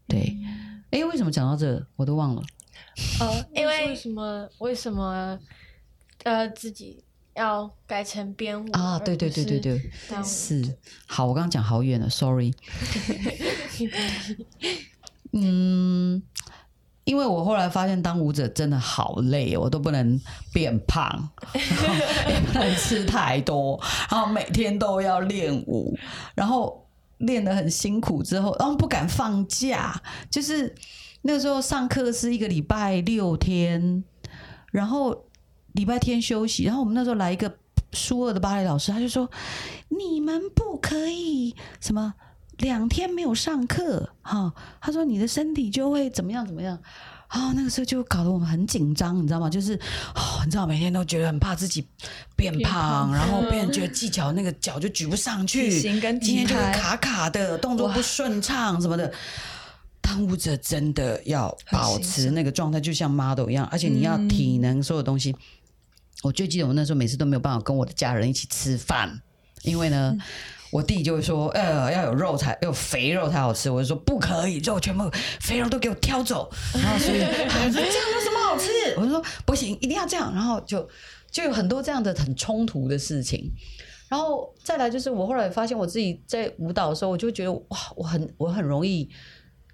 [0.07, 0.37] 对，
[0.91, 2.43] 哎、为什么讲到这我都忘了？
[3.19, 5.39] 呃， 因为为什么为什么
[6.23, 7.03] 呃自己
[7.35, 9.91] 要改成编舞啊，对对对对，对，
[10.23, 10.77] 是。
[11.07, 12.53] 好，我刚刚讲好远了，sorry。
[15.33, 16.21] 嗯，
[17.05, 20.19] 因为我后来发现当舞者真的好累，我都不能
[20.51, 25.97] 变胖， 也不能吃太多，然后每天都要练舞，
[26.33, 26.87] 然后
[27.19, 30.73] 练得很辛苦之后，然后不敢放假，就是
[31.21, 34.03] 那时候上课是一个礼拜六天，
[34.71, 35.25] 然后
[35.73, 37.55] 礼拜天休息，然后我们那时候来一个
[37.91, 39.29] 初二的芭蕾老师，他就说
[39.89, 42.15] 你们不可以什么
[42.57, 46.79] 两天没有上课哈、他说你的身体就会怎么样怎么样。
[47.27, 49.49] 啊、那个时候就搞得我们很紧张，你知道吗？
[49.49, 49.73] 就是
[50.13, 51.85] 哦，你知道每天都觉得很怕自己
[52.35, 59.11] 变胖，然后变觉得技巧那个脚就举不上去，体型跟今天就会体态卡卡的，动作不顺畅什么的。
[59.99, 65.35] 当舞者真的要保持那个状态，就像 model 一样，而且你要体能，所有东西。
[66.21, 69.19] 我最记得我那时候每次都没有办法跟我的家人一起吃饭，
[69.63, 70.15] 因为呢，
[70.75, 75.09] 我弟就会说，呃，要有肉才有肥肉才好吃，我就说不可以，肉全部
[75.39, 76.51] 肥肉都给我挑走。
[76.73, 78.69] 然后所以这样有什么好吃？
[78.97, 80.33] 我就说不行，一定要这样。
[80.33, 80.85] 然后就
[81.31, 83.49] 就有很多这样的很冲突的事情。
[84.09, 89.09] 然后再来就是我后来发现我自己在舞蹈的时候，我就觉得哇，我很我很容易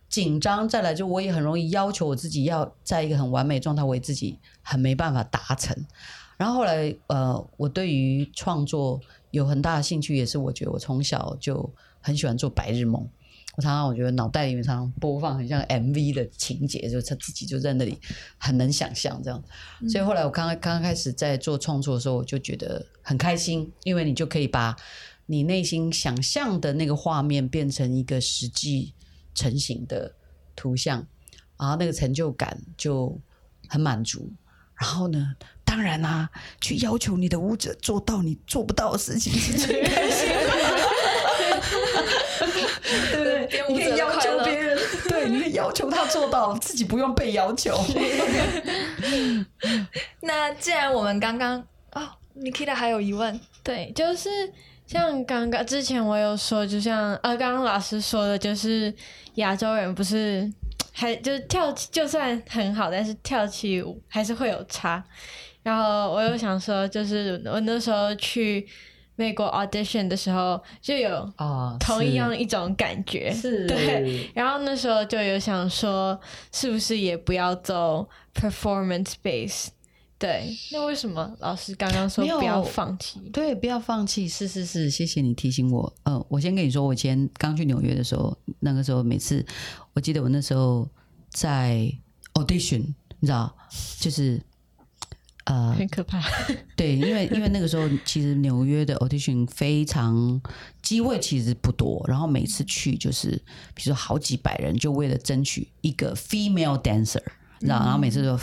[0.08, 0.70] 紧张。
[0.70, 5.76] 再来就我也很容易要求我自己要在一个很完美状态，我自己很没办法达成。
[6.38, 9.00] 然后后来呃，我对于创作
[9.32, 13.10] 有很大的兴趣，也是我觉得我从小就很喜欢做白日梦。
[13.58, 17.98] 我常常我觉得脑袋里面常常播放很像 MV 的情节，就他自己就在那里
[18.38, 19.44] 很能想象这样。
[19.90, 24.74] 所以后来我刚刚刚刚开始在做创作的时候，我就觉得很开心，因为你就可以把
[25.26, 28.94] 你内心想象的那个画面变成一个实际
[29.36, 30.16] 成型的
[30.56, 31.06] 图像，
[31.60, 33.20] 然后那个成就感就
[33.68, 34.32] 很满足。
[34.80, 35.36] 然后呢，
[35.72, 36.30] 当然啦、
[36.60, 40.36] 去要求你的舞者做到你做不到的事情是最开心的。
[43.10, 43.48] 对不对？
[43.70, 47.74] 你可以要求别人，对，你可以要求他做到，自己不用被要求。
[50.20, 54.30] 那既然我们刚刚哦，Nikita 还有疑问，对，就是
[54.86, 58.94] 像刚刚之前我有说，就像呃，刚刚老师说的，就是
[59.36, 60.52] 亚洲人不是
[60.92, 65.02] 还就是跳，就算很好，但是跳起舞还是会有差。
[65.64, 68.68] 然后我又想说，就是我那时候去
[69.16, 74.30] 美国 audition 的时候，就有啊同一样一种感觉，是 对。
[74.34, 76.20] 然后那时候就有想说，
[76.52, 79.68] 是不是也不要走 performance base？
[80.18, 83.20] 对，那为什么老师刚刚说不要放弃？
[83.34, 84.28] 对，不要放弃。
[84.28, 85.92] 是是是，谢谢你提醒我。
[86.04, 89.44] 嗯，我先跟你说，我以前刚去纽约的时候，那个时候每次，
[89.94, 90.88] 我记得我那时候
[91.30, 91.92] 在
[92.36, 93.52] audition，你知道，
[94.00, 94.40] 就是
[95.46, 96.22] 呃，很可怕。
[96.76, 100.42] 对，因为因为那个时候其实纽约的 audition 非常
[100.82, 103.32] 机会其实不多，然后每次去就是
[103.74, 107.24] 比如说好几百人，就为了争取一个 female dancer。
[107.62, 108.36] 你知道，然后每次都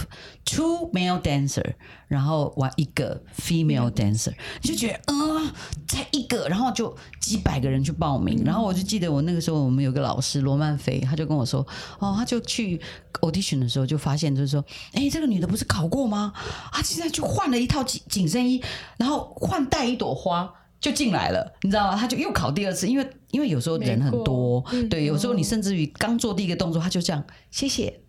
[0.44, 1.74] two male dancer，
[2.06, 5.52] 然后玩一个 female dancer，你就觉得嗯，
[5.86, 11.66] 才一个，然后就几百个人去报名，然后我就记得我那个时候我们有个老师罗曼菲，他就跟我说，
[11.98, 12.80] 哦，他就去
[13.20, 16.32] audition 的时候就发现就是说，哎，这个女的不是考过吗？
[16.72, 18.62] 她，现在就换了一套紧紧身衣，
[18.98, 20.54] 然后换带一朵花。
[20.80, 21.96] 就进来了，你知道吗？
[21.96, 28.00] 他就又考第二次，因为因为有时候人很多，对，有时候你甚至于刚做第一个动作，他就这样谢谢，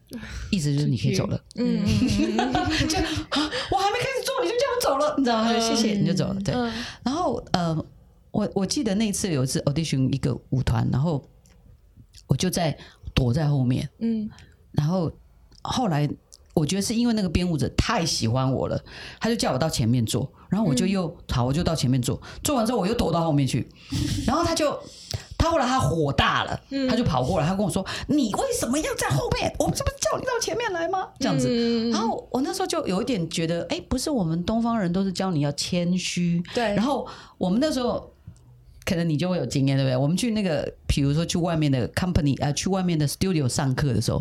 [0.52, 1.86] 意思就是你可以走了，嗯，
[2.88, 5.60] 就啊，我还没开始做你就叫我走了，你知道吗？
[5.60, 6.54] 谢谢你就走了，对。
[7.04, 7.86] 然后呃，
[8.32, 11.24] 我我记得那一次有一次 audition 一个舞团，然后
[12.28, 12.78] 我就在
[13.14, 14.30] 躲在后面，嗯，
[14.72, 15.12] 然后
[15.62, 16.10] 后来。
[16.60, 18.80] 我觉得是因为那个编舞者太喜欢我了，
[19.20, 23.68] 他就叫我到前面坐，然后我就又好，我就到前面坐，坐完之后我又躲到后面去，
[24.28, 24.78] 然后他就
[25.38, 29.52] 他后来他火大了，他就跑过来，他跟我说：“你为什么要在后面？
[29.58, 38.12] 我这不是叫你到前面来吗？”这样子，然后我那时候就有一点觉得，哎，不是我们东方人都是教你要谦虚，对，然后我们那时候。
[38.90, 39.96] 可能你就会有经验，对不对？
[39.96, 44.20] 我们去那个，比如说去外面的 company，呃，去外面的 studio 上课的时候，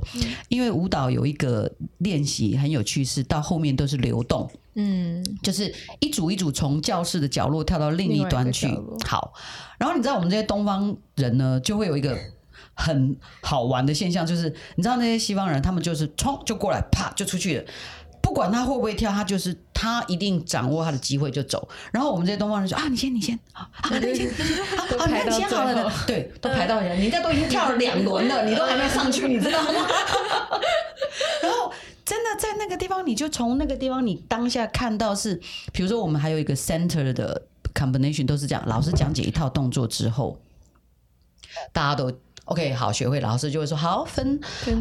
[0.51, 8.69] 因为舞蹈有一个练习很有趣，是到后面都是流动，嗯，就是一组一组从教室的角落跳到另一端去。
[9.07, 9.33] 好，
[9.79, 12.15] 然后你知道我们这些东方人呢，就会有一个
[12.77, 17.65] 很好玩的现象，就是你知道那些西方人，他们就是冲就过来，啪就出去了。
[18.29, 21.67] 不管他会不会跳，他就是他一定掌握他的机会就走。
[21.91, 29.89] 然后我们这些东方人说啊，你先，你先，啊，你先，啊，你先好了，对，都排到人，人家都已经跳了两轮了，你都还没上去，你知道吗？
[31.43, 31.73] 然后
[32.05, 35.41] 真的在那个地方，你就从那个地方，你当下看到是，
[35.73, 40.39] 比如说我们还有一个 center 的 combination 都是这样，老师讲解一套动作之后，
[41.73, 42.13] 大家都
[42.45, 44.39] OK 好学会，老师就会说好分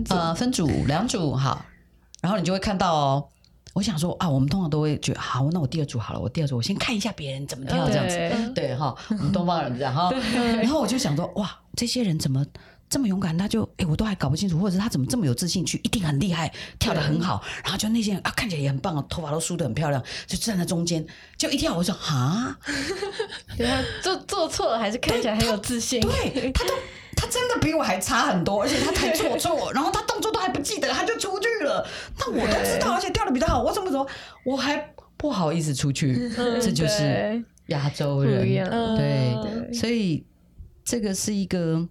[0.09, 1.65] 呃分组两组好，
[2.21, 3.29] 然后你就会看到哦。
[3.77, 10.09] 我想说啊，我们通常都会觉得好，那我第二组好了，我第二组我先看一下别人怎么跳这样子，对哈，我们东方人这样哈。
[10.33, 12.43] 然后我就想说，哇，这些人怎么
[12.89, 13.37] 这么勇敢？
[13.37, 17.43] 他就哎，我都还搞不清楚，或者他怎么这么有自信，去一定很厉害，跳的很好。
[17.63, 21.05] 然后就那些人啊，看起来也很棒，头发都梳的很漂亮，就站在中间，
[21.37, 22.57] 就一跳，我说啊，
[23.55, 26.73] 对啊，做做错了还是看起来很有自信，对他都。
[27.17, 31.85] 他真的比我还差很多，而且他还做错，然后他动作都还不记得，他就出去了。
[32.19, 34.07] 那我都知道，而且跳的比他好，我怎么怎么
[34.45, 36.29] 我还不好意思出去？
[36.61, 38.45] 这就是亚洲人，
[38.95, 40.23] 对，所以
[40.85, 41.87] 这个是一个，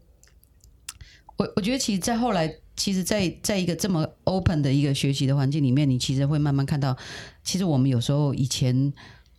[1.36, 6.96] 我我觉得其实，在后来，其实，在在一个这么 open 的一个学习的环境里面，你其实会慢慢看到，
[7.42, 8.94] 其实我们有时候以前。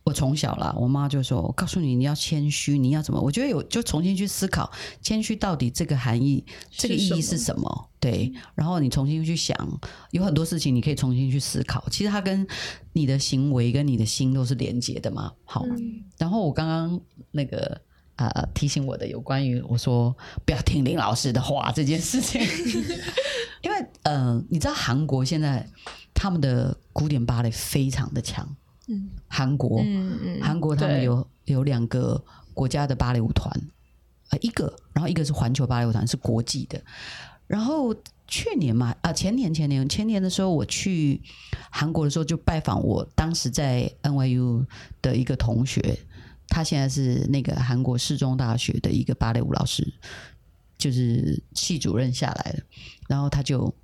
[0.08, 7.90] 我从小啦，我妈就说：“我告诉你，你要谦虚，你要怎么？”我觉得有就重新去思考谦虚到底这个含义，这个意义是什么？
[8.00, 9.54] 对，然后你重新去想，
[10.12, 11.84] 有很多事情你可以重新去思考。
[11.90, 12.46] 其实它跟
[12.94, 15.30] 你的行为跟你的心都是连接的嘛。
[15.44, 15.62] 好，
[16.16, 16.98] 然后我刚刚
[17.30, 17.78] 那个
[18.16, 20.16] 呃提醒我的有关于我说
[20.46, 22.40] 不要听林老师的话这件事情，
[23.60, 25.68] 因为呃，你知道韩国现在
[26.14, 28.56] 他们的古典芭蕾非常的强。
[29.26, 29.82] 韩国，
[30.40, 32.22] 韩国他们有有两个
[32.54, 33.52] 国家的芭蕾舞团，
[34.30, 36.82] 呃，一个，然后一个是环球芭蕾舞团，是国际的。
[37.46, 37.94] 然后
[38.26, 41.20] 去年嘛，啊，前年前年前年的时候，我去
[41.70, 44.66] 韩国的时候，就拜访我当时在 NYU
[45.00, 45.98] 的一个同学，
[46.48, 49.86] 他现在是那个韩国世宗大学的一个芭蕾舞老师，
[50.76, 52.62] 就是系主任下来的，
[53.08, 53.74] 然后他就。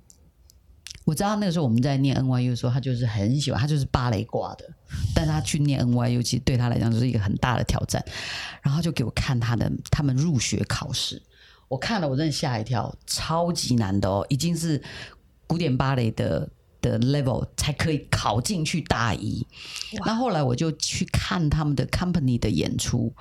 [1.05, 4.65] 我知道那个时候我们在念 NYU 的时候，他就是很喜欢，他就是芭蕾挂的，
[5.13, 8.03] 但他去念 NYU 其实对他来讲就是一个很大的挑战。
[8.63, 11.21] 然后就给我看他的他们入学考试，
[11.67, 14.81] 我看了我真的吓一跳，超级难的哦，已经是
[15.45, 16.49] 古典芭蕾的
[16.81, 19.45] 的 level 才可以考进去大一。
[20.05, 23.13] 那后来我就去看他们的 company 的演出，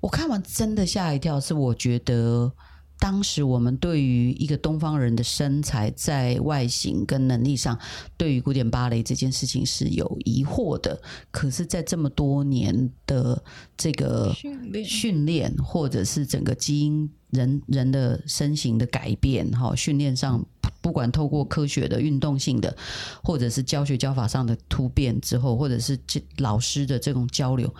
[0.00, 2.52] 我看完真的吓一跳，是我觉得。
[2.98, 7.78] 当时我们对于一个东方人的身材在外形跟能力上，
[8.16, 11.02] 对于古典芭蕾这件事情是有疑惑的。
[11.30, 13.42] 可是，在这么多年的
[13.76, 20.42] 这个训练、训练，或者是整个基因人人的身形的改变，哈，训练上
[20.80, 22.74] 不管透过科学的运动性的，
[23.22, 25.98] 或者是教学教法上的突变之后，或者是
[26.38, 27.74] 老师的这种交流，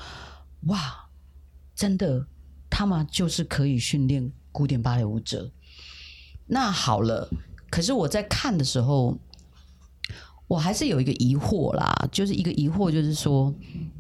[0.67, 1.07] 哇，
[1.75, 2.27] 真的，
[2.69, 4.31] 他们就是可以训练。
[4.55, 5.51] 古典芭蕾舞者，
[6.47, 7.29] 那好了。
[7.69, 9.19] 可是我在看的时候，
[10.47, 13.53] 我还是有一个疑惑啦，就是一个疑惑，就是说，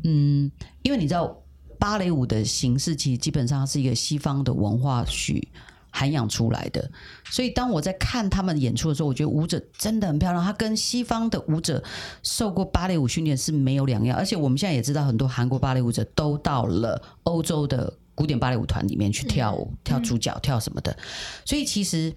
[0.04, 0.48] 嗯，
[0.82, 1.42] 因为你知道
[1.76, 5.48] 芭蕾舞的形式，其实基本上是一个西方的文化去
[5.90, 6.88] 涵养出来的。
[7.24, 10.44] 所以当我在看他们演出的时候，我觉得舞者真的很漂亮。
[10.44, 11.82] 他跟西方的舞者
[12.22, 20.96] 受过芭蕾舞训练是没有两样，而且我们现在也知道很多韩国芭蕾舞者都到了欧洲的古典芭蕾舞团里面去跳舞、跳主角、跳什么的。
[21.44, 22.14] 所以其实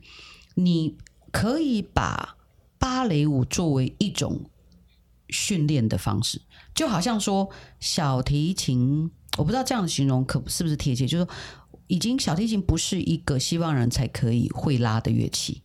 [0.56, 0.95] 你
[1.32, 2.38] 可以把
[2.78, 4.50] 芭蕾舞作为一种
[5.30, 6.41] 训练的方式，
[6.74, 11.34] 就好像说小提琴，我不知道这样的形容可是不是贴切，就是说
[11.88, 15.64] 已经小提琴不是一个西方人才可以会拉的乐器。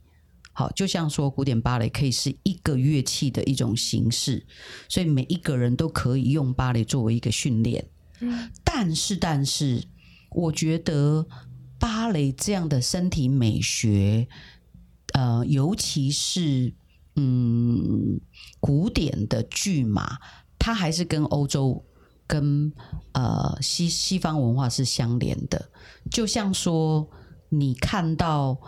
[0.55, 4.45] 好，就像说古典芭蕾可以是一个乐器的一种形式，
[4.89, 7.87] 所以每一个人都可以用芭蕾作为一个训练。
[8.21, 9.83] 嗯但是，但是，
[10.35, 11.27] 我觉得
[11.79, 14.29] 芭蕾这样的身体美学，
[15.15, 16.75] 呃，尤其是
[17.17, 18.21] 嗯
[18.61, 20.19] 古典的剧嘛，
[20.59, 21.85] 它还是跟欧洲、
[22.27, 22.73] 跟
[23.13, 25.71] 呃西西方文化是相连的。
[26.11, 27.09] 就像说，
[27.49, 28.59] 你看到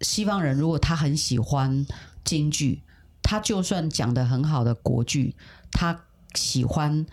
[0.00, 1.86] 西方人，如果他很喜欢
[2.24, 2.82] 京剧，
[3.22, 5.36] 他就算讲的很好的国剧，
[5.70, 7.04] 他喜欢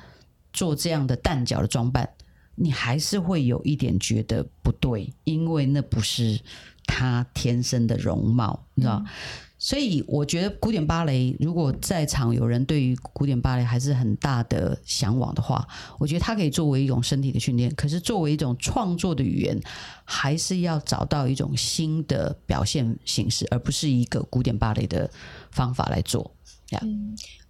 [0.54, 2.10] 做这样的蛋饺的装扮，
[2.60, 6.40] 你还是会有一点觉得不对，因为那不是
[6.86, 9.06] 他天生的容貌，你知道。
[9.60, 17.74] 所以我觉得古典芭蕾，如果在场有人对于古典芭蕾还是很大的向往的话，我觉得它可以作为一种身体的训练。
[17.74, 19.60] 可是作为一种创作的语言，
[20.06, 25.10] 还是要找到一种新的表现形式，而不是一个古典芭蕾的
[25.50, 26.32] 方法来做。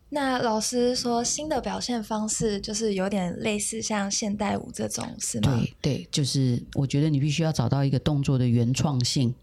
[0.09, 5.59] 那老师说新的表现方式就是有点类似像现代舞这种，是吗？
[5.59, 9.35] 对对，就是我觉得你必须要找到一个动作的原创性。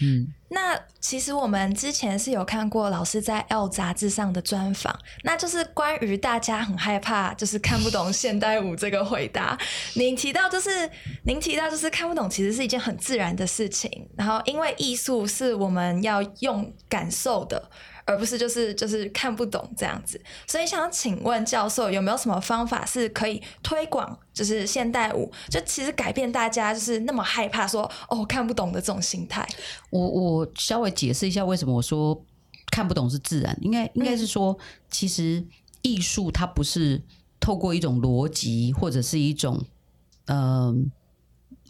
[0.00, 9.56] 嗯，那其实我们之前是有看过老师在《L》杂志上的专访，那就是关于大家很害怕就是看不懂现代舞这个回答。
[9.94, 10.90] 您提到就是
[11.22, 14.08] 您提到就是看不懂，其实是一件很自然的事情。
[14.16, 17.70] 然后因为艺术是我们要用感受的。
[18.06, 29.46] 而不是就是就是看不懂这样子，所以想请问教授有没有什么方法是可以推广就是现代舞，就其实改变大家就是那么害怕说哦看不懂的这种心态。
[29.90, 32.24] 我我稍微解释一下为什么我说
[32.70, 34.58] 看不懂是自然，应该应该是说，
[34.90, 35.44] 其实
[35.82, 37.02] 艺术它不是
[37.40, 39.64] 透过一种逻辑或者是一种
[40.26, 40.76] 嗯、呃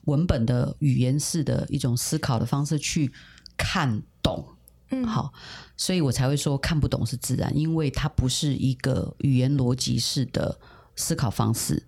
[0.07, 3.11] 文本的语言式的一种思考的方式去
[3.57, 4.54] 看懂。
[4.95, 5.33] 嗯，好，
[5.77, 10.59] 所以我才会说看不懂是自然，因为它不是一个语言逻辑式的
[10.95, 11.87] 思考方式。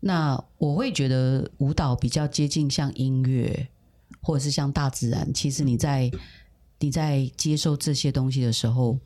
[0.00, 3.68] 那我会觉得舞蹈比较接近像音乐，
[4.20, 5.32] 或者是像大自然。
[5.32, 6.10] 其实你在
[6.80, 8.98] 你在接受这些东西的时候，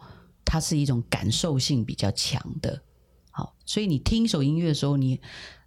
[0.45, 2.81] 它是一种感受性比较强的。
[3.31, 5.20] 好，所以你听一首音乐的时候，你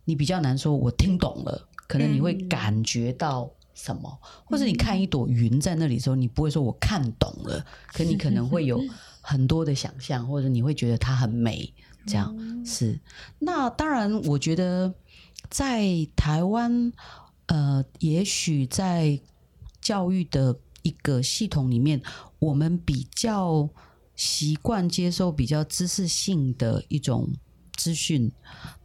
[0.05, 3.51] 你比较难说我听懂了，可能你会感觉到。
[3.81, 4.19] 什么？
[4.45, 8.83] 或者你看一朵云在那里的时候，你不会说我看懂了，可你可能会有
[9.21, 11.73] 很多的想象，或者你会觉得它很美。
[12.05, 12.99] 这样是。
[13.39, 14.93] 那当然，我觉得
[15.49, 16.91] 在台湾，
[17.45, 19.19] 呃，也许在
[19.81, 22.01] 教育的一个系统里面，
[22.39, 23.69] 我们比较
[24.15, 27.29] 习惯接受比较知识性的一种
[27.75, 28.31] 资讯，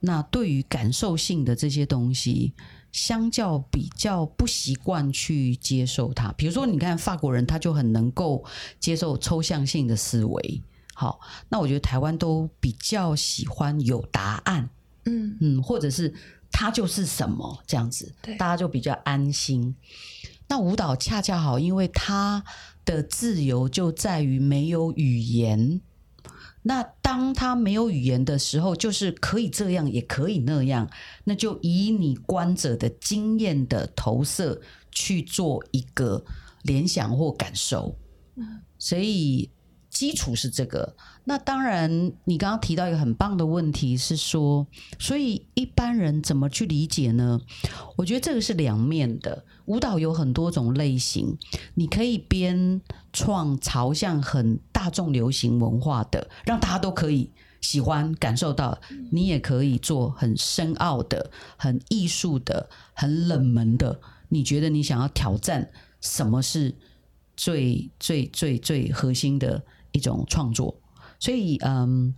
[0.01, 2.53] 那对于感受性的这些东西。
[2.95, 8.45] 相较比较不习惯去接受它，比如说，你看法国人他就很能够
[8.79, 10.63] 接受抽象性的思维。
[10.95, 11.19] 好，
[11.49, 14.71] 那我觉得台湾都比较喜欢有答案，
[15.07, 16.15] 嗯嗯，或者是
[16.53, 19.75] 它就是什么这样子，对大家就比较安心。
[20.47, 22.45] 那舞蹈恰恰好，因为它
[22.85, 25.81] 的自由就在于没有语言。
[26.67, 30.89] 那当他没有语言的时候，就是可以这样，也可以那样，
[31.25, 34.59] 那就以你观者的经验的投射
[34.91, 36.25] 去做一个
[36.63, 37.95] 联想或感受。
[38.79, 39.51] 所以
[39.95, 40.95] 基础是这个。
[41.25, 44.67] 那当然，你刚刚提到一个很棒的问题是说，
[44.99, 47.41] 所以一般人怎么去理解呢？
[47.97, 49.45] 我觉得这个是两面的。
[49.67, 51.39] 舞蹈有很多种类型，
[51.75, 52.83] 你可以编
[53.15, 57.31] 创朝向很大众流行文化的，让大家都可以
[57.63, 58.79] 喜欢感受到；
[59.11, 63.99] 你也可以做很深奥的、很艺术的、很冷门的。
[64.29, 65.71] 你觉得你想要挑战
[66.03, 66.75] 什么是
[67.35, 69.63] 最最最最核心的
[69.95, 70.79] 一种创作？
[71.19, 72.15] 所以，嗯，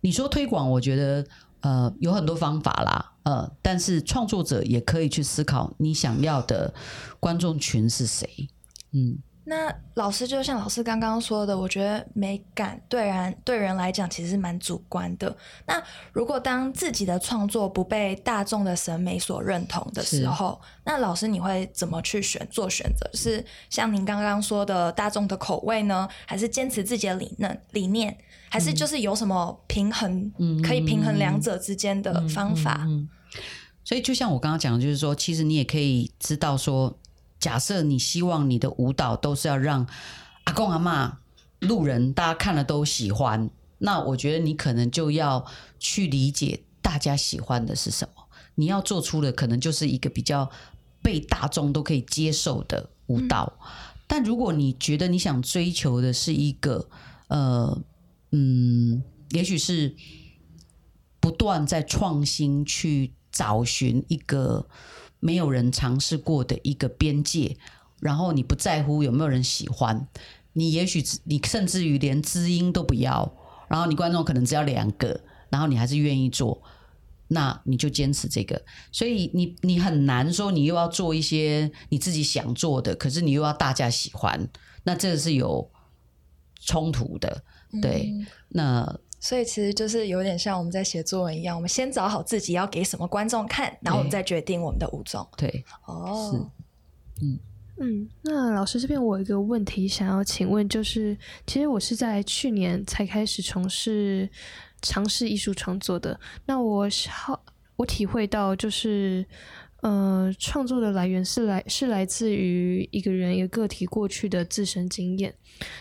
[0.00, 1.26] 你说推广，我觉得
[1.60, 6.72] 呃有很多方法啦，呃，但是创作者也可以去思考你想要的
[7.20, 8.48] 观众群是谁。
[8.92, 15.34] 嗯，那老师就像老师刚刚说的，我觉得美感对人对人来讲其实蛮主观的。
[15.66, 15.80] 那
[16.12, 23.08] 如果当自己的创作不被大众的审美所认同的时候，那老师你会怎么去选做选择？
[23.14, 28.18] 是像您刚刚说的大众的口味呢，还是坚持自己的理念理念，
[28.50, 30.28] 还是就是有什么平衡，
[30.60, 32.84] 可以平衡两者之间的方法？
[33.84, 36.98] 所以就像我刚刚讲的，就是说，其实你也可以知道说。
[37.38, 39.86] 假设你希望你的舞蹈都是要让
[40.44, 41.18] 阿公阿妈、
[41.60, 45.44] 路人大家看了都喜欢，那我觉得你可能就要
[45.78, 48.24] 去理解大家喜欢的是什么。
[48.54, 50.50] 你要做出的可能就是一个比较
[51.02, 53.52] 被大众都可以接受的舞蹈。
[54.06, 56.88] 但如果你觉得你想追求的是一个
[57.28, 57.78] 呃
[58.32, 59.94] 嗯，也许是
[61.20, 64.66] 不断在创新去找寻一个。
[65.20, 67.56] 没有人尝试过的一个边界，
[68.00, 70.06] 然后你不在乎有没有人喜欢，
[70.52, 73.32] 你也许你甚至于连知音都不要，
[73.68, 76.62] 然后你观众可能只要两个，然后你还是愿意做，
[77.28, 78.62] 那你就坚持这个。
[78.92, 84.48] 所以你你很难说你又要做一些你自己想做的，可是你又要大家喜欢，
[84.84, 85.70] 那这个是有
[86.60, 87.42] 冲突的。
[87.80, 88.12] 对，
[88.48, 88.98] 那。
[89.18, 95.26] 所以其实就是有点像我们在写作文一样，我们先找好自己要给什么观众看，然后我们再决定我们的舞种。
[95.36, 96.50] 对，哦，
[97.22, 97.38] 嗯
[97.80, 98.08] 嗯。
[98.22, 104.28] 那老师这边我有一个问题想要请问，就是其实我是在去年才开始从事
[104.82, 106.18] 尝试艺术创作的。
[106.44, 107.42] 那我好，
[107.76, 109.26] 我体会到就是。
[109.86, 115.32] 呃，创作的来源是来是来自于一个人一个个体过去的自身经验。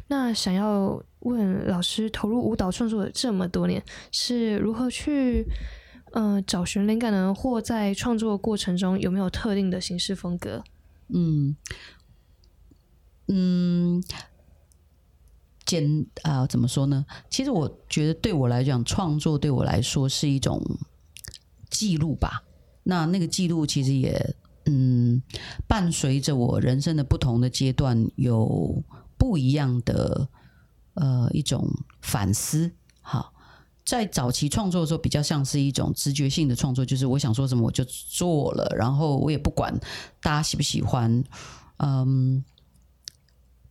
[0.10, 5.48] 那想要问老师，投入舞蹈创作这么多年，是如何去
[6.12, 7.34] 呃找寻灵感呢？
[7.34, 10.64] 或在创作过程中有没有特定的形式风格？
[11.08, 11.56] 嗯
[13.28, 14.04] 嗯，
[15.66, 17.08] 简啊，怎么说呢？
[17.32, 20.62] 其实我觉得对我来讲，创作对我来说是一种
[21.72, 22.44] 记录吧。
[22.88, 25.22] 那那个记录其实也，嗯，
[25.68, 28.84] 伴随着我人生的不同的阶段，有
[29.18, 30.30] 不一样的
[30.94, 31.68] 呃一种
[32.02, 32.72] 反思。
[33.02, 33.34] 好，
[33.84, 39.74] 在早期创作的时候，比较像是一种直觉性的创作，就是我想说什么我就做了，然后我也不管
[40.22, 41.24] 大家喜不喜欢。
[41.78, 42.46] 嗯，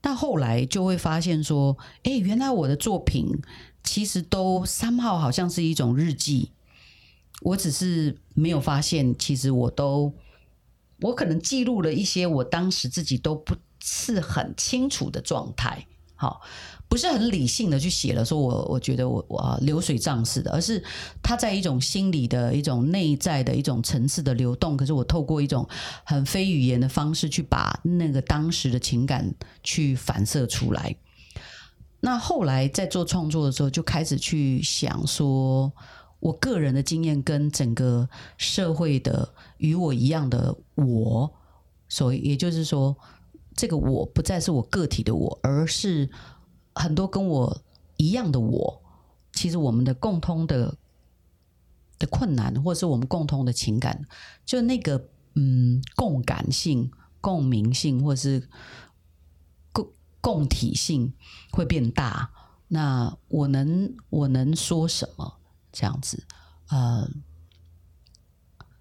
[0.00, 3.28] 但后来就会发现说，哎，原来我的作品
[3.84, 6.50] 其实都三号好像是一种日记。
[7.42, 10.12] 我只是没有发现，其实我都，
[11.00, 16.40] 我可能记录了一些我当时自己都不是很清楚的状态，好，
[16.88, 20.82] 不是很理性的去写了，说我我觉得我我流水账似的，而是
[21.22, 25.68] 他在一种心理的一种内在的一种层次的流动，可是我透过一种
[26.04, 30.96] 很非语言的方式去把那个当时的情感去反射出来。
[32.00, 35.70] 那后来在做创作的时候，就开始去想说。
[36.24, 38.08] 我个人的经验跟整个
[38.38, 41.30] 社会的与我一样的我，
[41.86, 42.96] 所以也就是说，
[43.54, 46.08] 这个我不再是我个体的我，而是
[46.74, 47.60] 很多跟我
[47.98, 48.82] 一样的我。
[49.34, 50.78] 其实我们的共通的
[51.98, 54.06] 的困难，或者是我们共通的情感，
[54.46, 58.48] 就那个嗯共感性、共鸣性，或是
[59.72, 59.86] 共
[60.22, 61.12] 共体性
[61.52, 62.30] 会变大。
[62.68, 65.34] 那我能我能说什么？
[65.74, 66.24] 这样子，
[66.68, 67.10] 呃，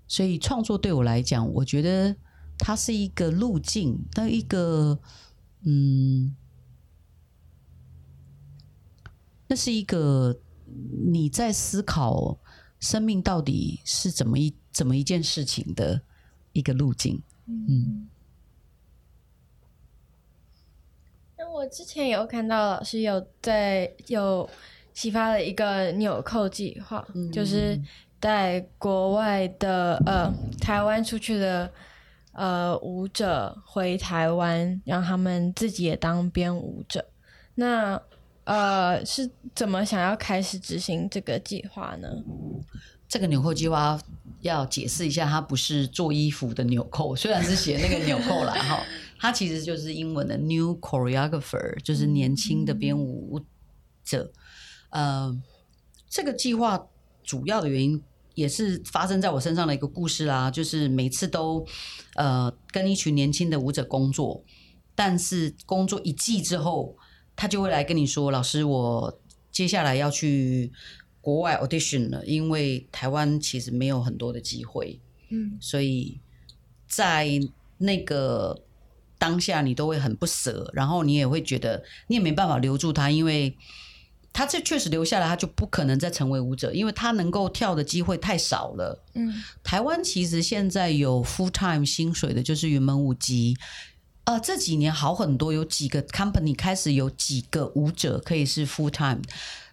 [0.07, 2.15] 所以创作对我来讲，我觉得
[2.59, 4.99] 它是一个路径，那一个，
[5.63, 6.35] 嗯，
[9.47, 10.39] 那是一个
[11.07, 12.37] 你在思考
[12.79, 15.99] 生命到底是怎么一怎么一件事情的
[16.51, 17.19] 一个路径。
[17.47, 18.07] 嗯，
[21.39, 24.47] 那我之前有看到老师有在有。
[24.93, 27.79] 启发了一个纽扣计划，就是
[28.19, 30.31] 带国外的呃
[30.61, 31.71] 台湾出去的
[32.31, 37.05] 呃舞者回台湾，让他们自己也当编舞者。
[37.55, 38.01] 那
[38.45, 42.07] 呃是怎么想要开始执行这个计划呢？
[43.07, 43.99] 这个纽扣计划
[44.41, 48.83] 要解释一下，它不是做衣服的纽扣，虽然是写那个纽扣啦，哈，
[49.19, 53.39] 它其实就是英文的 new choreographer，就是年轻的编舞
[54.03, 54.31] 者。
[54.93, 55.35] 呃，
[56.07, 56.87] 这个计划
[57.23, 58.01] 主要的原因
[58.35, 61.65] 也是发生在我身上的一个故事啦，就是每次都
[62.15, 64.43] 呃跟一群年轻的舞者工作，
[64.95, 66.95] 但是工作一季之后，
[67.35, 69.19] 他就会来跟你说：“老师，我
[69.51, 70.71] 接下来要去
[71.21, 76.19] 国外 audition 了，因为台湾其实没有很多的机会。”嗯，所以
[76.87, 77.27] 在
[77.79, 78.63] 那个。
[79.19, 83.55] 当下你都会很不舍，然后你也会觉得你也没办法留住他，因为
[84.33, 88.99] 他这确实留下来，他就不可能再成为舞者，因为他能够跳的机会太少了。
[89.13, 89.31] 嗯
[89.63, 93.55] 台湾其实现在有 full time 薪水的，就是云门舞集。
[94.25, 99.21] 呃，这几年好很多，有几个 company 开始有几个舞者可以是 full time。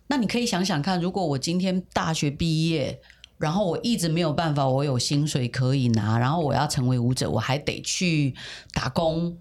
[0.09, 3.01] 那你可以想想看，如果我今天大学毕业，
[3.39, 8.35] 然后我一直没有办法，我有薪水可以拿，然后我要成为舞者，我还得去
[8.75, 9.39] 打工，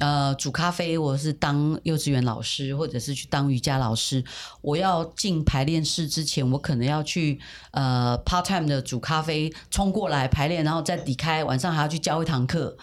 [0.00, 4.24] 呃，煮咖啡，或者是当幼稚园老师，或者是去当瑜伽老师。
[4.62, 7.38] 我要进排练室之前，我可能要去
[7.70, 12.76] 呃 part time 的煮咖啡，冲过来排练，然后再离开，晚上还要去教一堂课。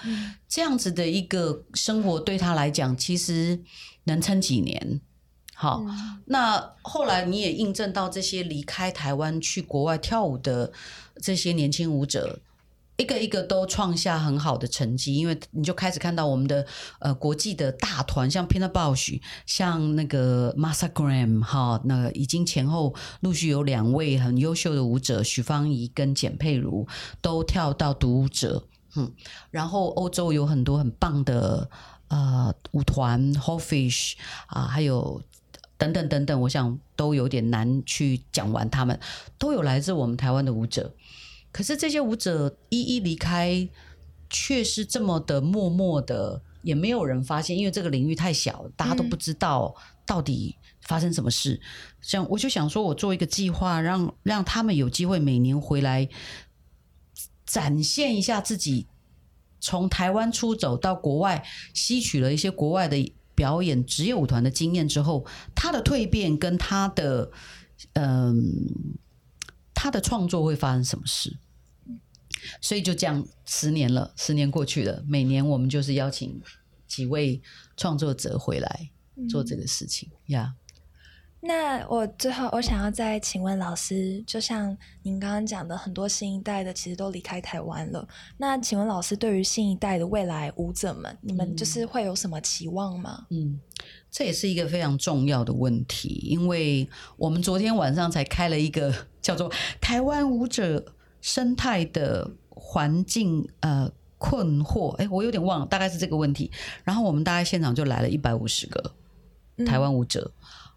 [0.48, 3.60] 这样子的一个生活对他来讲，其实
[4.06, 5.02] 能撑几年？
[5.54, 5.84] 好，
[6.26, 10.72] 那后来你也印证到这些离开台湾去国外跳舞的
[11.20, 12.40] 这些年轻舞者，
[12.98, 16.66] 一个一个都创下很好的成绩，因为你就开始看到我们的
[17.00, 26.88] 呃国际的大团，像 Pina Bausch，像那个 Masagram，哈，那已经前后陆续有两位很优秀的舞者，许芳宜跟简佩如
[27.22, 29.12] 都跳到独舞者，嗯，
[29.52, 31.70] 然后欧洲有很多很棒的
[32.08, 34.14] 呃舞团 h o Fish
[34.48, 35.22] 啊，还有。
[35.80, 38.68] 等等等等，我想都有点难去讲完。
[38.68, 39.00] 他们
[39.38, 40.92] 都有来自我们台湾的舞者，
[41.58, 43.68] 可是这些舞者一一离开，
[44.30, 49.74] 却是这么的默默的，也没有人发现，因为这个领域太小，大家都不知道
[50.06, 51.60] 到底发生什么事。
[52.00, 56.08] 像我就想说，我做一个计划，让让他们有机会每年回来
[57.44, 58.86] 展现一下自己
[59.60, 61.44] 从台湾出走到国外，
[61.74, 63.12] 吸取了一些国外的。
[63.38, 67.32] 表演职业舞团的经验之后，他的蜕变跟他的
[67.94, 68.44] 嗯，
[69.76, 71.38] 他的创作会发生什么事？
[72.62, 76.42] 所以就这样，十年了，十年过去了，每年我们就是邀请
[76.88, 77.42] 几位
[77.76, 78.90] 创作者回来
[79.30, 80.56] 做这个事情呀。
[81.40, 88.06] 那我最后我想要再请问老师，就像您刚刚讲的，很多新一代的其实都离开台湾了。
[88.38, 93.28] 那请问老师，对于新一代的未来舞者们，你们就是会有什么期望吗？
[93.30, 93.62] 嗯，
[94.12, 98.92] 这也是一个非常重要的问题，因为我们昨天晚上才开了一个
[99.22, 100.84] 叫做“台湾舞者
[101.28, 106.50] 生态的环境”呃困惑，哎，我有点忘了，大概是这个问题。
[106.86, 108.94] 然后我们大概现场就来了一百五十个
[109.66, 110.32] 台湾舞者。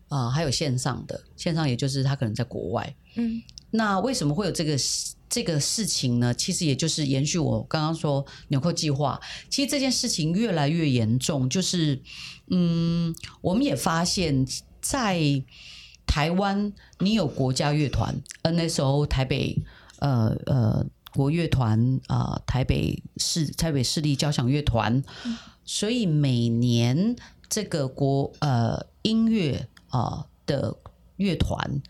[0.08, 2.96] 啊，还有线上的，线上也就是他可能在国外。
[3.14, 3.40] 嗯，
[3.70, 4.76] 那为什么会有这个
[5.28, 6.34] 这个事情呢？
[6.34, 9.20] 其实也就是延续我刚刚说纽扣计划。
[9.48, 12.02] 其实这件事情越来越严重，就是
[12.48, 14.44] 嗯，我们也发现，
[14.80, 15.20] 在
[16.04, 19.56] 台湾，你有国家乐团 NSO 台北
[20.00, 25.02] 呃呃国乐团啊，台北市台北市立交响乐团，
[25.64, 27.16] 所以每年
[27.48, 29.68] 这个国呃音乐。
[29.90, 30.76] 啊的
[31.16, 31.82] 乐团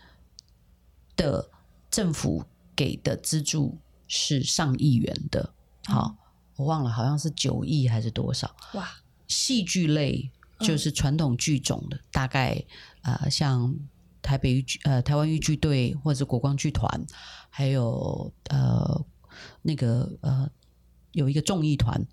[1.15, 1.51] 的
[1.91, 2.43] 政府
[2.75, 5.53] 给的资助是上亿元的，
[5.85, 6.15] 好，
[6.55, 8.55] 我忘了好像是九亿还是多少？
[8.73, 8.89] 哇！
[9.27, 12.63] 戏剧类就是传统剧种的，大概
[13.03, 13.75] 呃像
[14.23, 17.05] 台北豫剧呃台湾豫剧队或者国光剧团，
[17.51, 19.05] 还有呃
[19.61, 20.49] 那个呃
[21.11, 22.03] 有一个众艺团，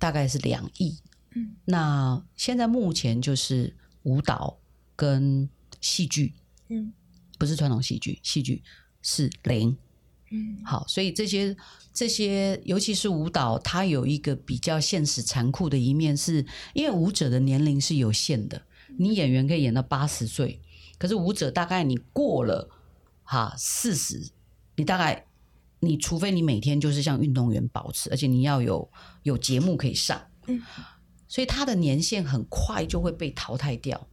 [0.00, 0.98] 大概是两亿。
[1.36, 4.58] 嗯，那现在目前就是舞蹈。
[4.96, 5.50] 跟
[5.80, 6.34] 戏剧，
[6.68, 6.92] 嗯，
[7.36, 8.62] 不是传统戏剧，戏剧
[9.02, 9.76] 是零，
[10.30, 11.56] 嗯，好，所以这些
[11.92, 18.62] 这些，尤其是舞蹈，它有一个比较现实残酷的一面，是因为舞者的年龄是有限的，
[18.96, 20.60] 你演员可以演到八十岁，
[20.96, 22.70] 可是舞者大概你过了
[23.24, 24.30] 哈四十，
[24.76, 25.26] 你大概
[25.80, 28.90] 你除非你每天就是像运动员保持，而且你要有
[29.22, 30.60] 有节目可以上，嗯，
[31.28, 34.08] 所以他的年限很快就会被淘汰掉。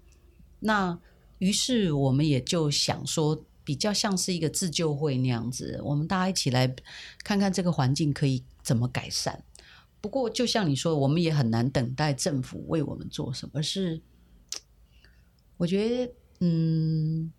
[0.60, 1.00] 那
[1.40, 6.74] 于是我们也就想说，比较像是一个自救会那样子，我们大家一起来
[7.24, 9.44] 看看这个环境可以怎么改善。
[10.02, 13.62] 不过，就像你说，我们也很难等待政府为我们做什么。
[13.62, 14.02] 是，
[15.58, 17.32] 我觉得，嗯，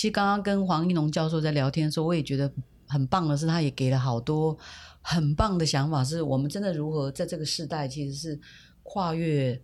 [0.00, 2.50] 其实刚刚跟黄一农教授在聊天的时候，我也觉得
[2.88, 4.56] 很棒的是，他也给了好多
[5.02, 8.40] 很棒的想法，是我们真的如何在这个时代，其实是
[8.82, 9.60] 跨越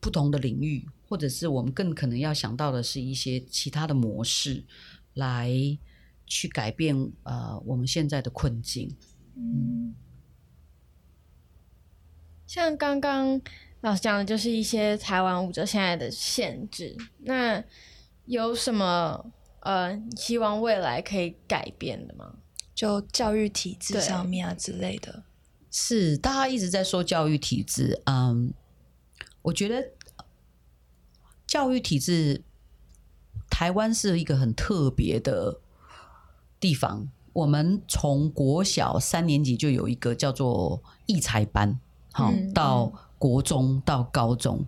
[0.00, 0.88] 不同的领域。
[1.06, 4.64] 或者是我们更可能要想到的是一些其他的模式，
[5.12, 5.50] 来
[6.24, 8.96] 去改变呃我们现在的困境。
[9.36, 9.94] 嗯，
[12.46, 13.38] 像刚刚
[13.82, 16.96] 老师讲的，就是一些台湾舞者现在的限制。
[17.18, 17.62] 那
[18.24, 19.30] 有什么
[19.62, 22.34] 呃希望未来可以改变的吗？
[22.74, 25.24] 就教育体制上面啊之类的。
[25.70, 28.52] 是大家一直在说教育体制，嗯，
[29.40, 29.90] 我觉得
[31.46, 32.42] 教育体制
[33.48, 35.60] 台湾是一个很特别的
[36.60, 37.08] 地方。
[37.32, 41.80] 我们从国小三年级就有一个叫做艺才班，
[42.12, 44.66] 好、嗯到国中到高中，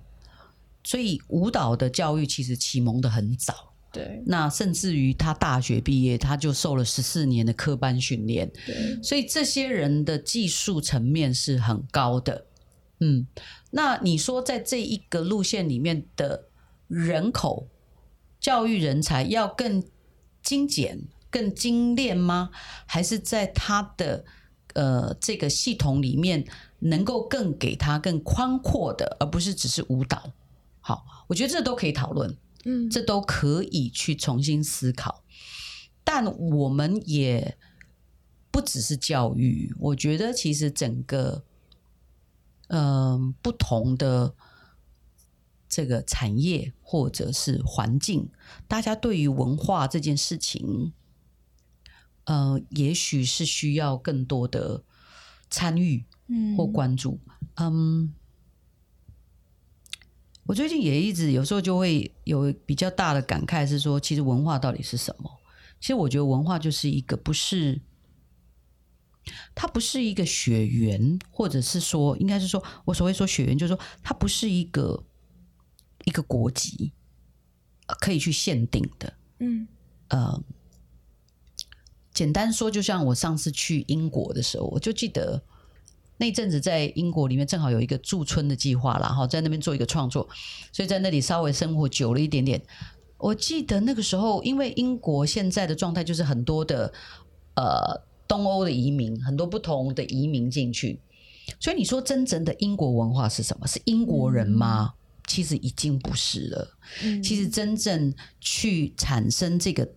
[0.82, 3.73] 所以舞蹈的教育其实启蒙的很早。
[3.94, 12.46] 对那甚至于他大学毕业，他就受了十四年的科班训练，对，所以这些人的技术层面是很高的。
[13.00, 13.26] 嗯，
[13.70, 16.48] 那你说在这一个路线里面的
[16.88, 17.68] 人口
[18.40, 19.82] 教育人才要更
[20.42, 22.50] 精简、更精炼吗？
[22.86, 24.24] 还是在他的
[24.74, 26.44] 呃这个系统里面
[26.78, 30.32] 能够更给他更宽阔的，而不是只是舞蹈？
[30.80, 32.36] 好，我觉得这都可以讨论。
[32.64, 35.22] 嗯，这都可以去重新思考。
[36.02, 37.56] 但我们也
[38.50, 41.44] 不只是教育，我觉得其实整个
[42.68, 44.34] 嗯、呃不同的
[45.68, 48.28] 这个产业或者是环境，
[48.68, 50.92] 大家对于文化这件事情，
[52.24, 54.84] 呃，也许是需要更多的
[55.50, 57.18] 参与嗯或关注。
[57.56, 58.14] 嗯，
[60.46, 65.30] 我最近也一直有时候就会有比较大的感慨，是说，其实文化到底是什么？
[65.80, 67.80] 其实我觉得文化就是一个不是，
[69.54, 75.04] 它不是一个血缘，或者是说，应该是说我所谓说血缘，就是说它不是一个
[76.04, 76.92] 一个国籍
[77.86, 79.14] 呃可以去限定的。
[79.38, 79.66] 嗯
[80.08, 80.42] 呃，
[82.12, 85.42] 简单说，就像我上次去英国的时候，我就记得
[86.16, 90.28] 那阵子在英国里面正好有一个驻村的计划啦，哈，在那边做一个创作，
[90.72, 92.62] 所以在那里稍微生活久了一点点。
[93.18, 96.92] 我记得那个时候，因为英国现在的状态就是很多的
[97.56, 101.00] 呃东欧的移民，很多不同的移民进去，
[101.58, 103.66] 所以你说真正的英国文化是什么？
[103.66, 104.94] 是英国人吗？
[105.26, 106.68] 其实已经不是了。
[107.02, 109.88] 嗯其实真正去产生这个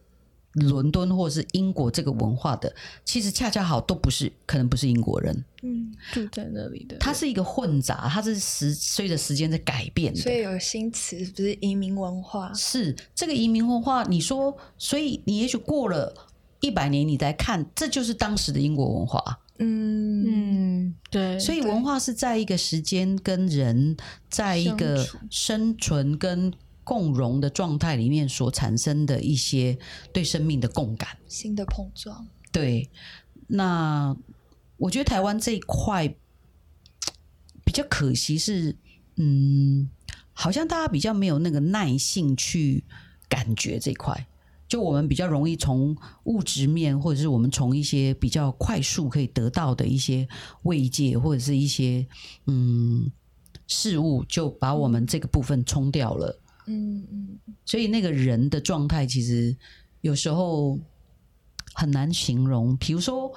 [0.59, 2.73] 伦敦或者是英国这个文化的，
[3.05, 10.19] 其实恰恰好都不是，可能不是英国人，嗯，住在那里的，它是一个混杂，它是时随着时间在改变的。
[10.19, 16.13] 所以有新词，不是移民文化，是这个移民文化，你说，所以你也许过了
[16.59, 19.39] 一百年，你再看，这就是当时的英国文化。
[19.59, 20.07] 嗯。
[20.29, 23.95] 嗯，对，所以文化是在一个时间跟人
[24.29, 26.51] 在一个生存跟
[26.87, 29.77] 共融的状态里面所产生的一些
[30.13, 31.17] 对生命的共感。
[31.27, 32.89] 新的碰撞，对，
[33.47, 34.15] 那
[34.77, 36.07] 我觉得台湾这一块
[37.65, 38.77] 比较可惜是，
[39.17, 39.89] 嗯，
[40.31, 42.85] 好像大家比较没有那个耐性去
[43.27, 44.25] 感觉这一块。
[44.69, 50.25] 就我们比较容易从物质面，或者是我们从一些比较快速可以得到的一些
[50.63, 52.07] 慰藉，或者是一些
[52.45, 53.11] 嗯
[53.67, 56.39] 事物，就把我们这个部分冲掉了。
[56.67, 59.55] 嗯嗯所以那个人的状态其实
[60.01, 60.77] 有时候
[61.73, 62.77] 很难形容。
[62.77, 63.33] 比如说，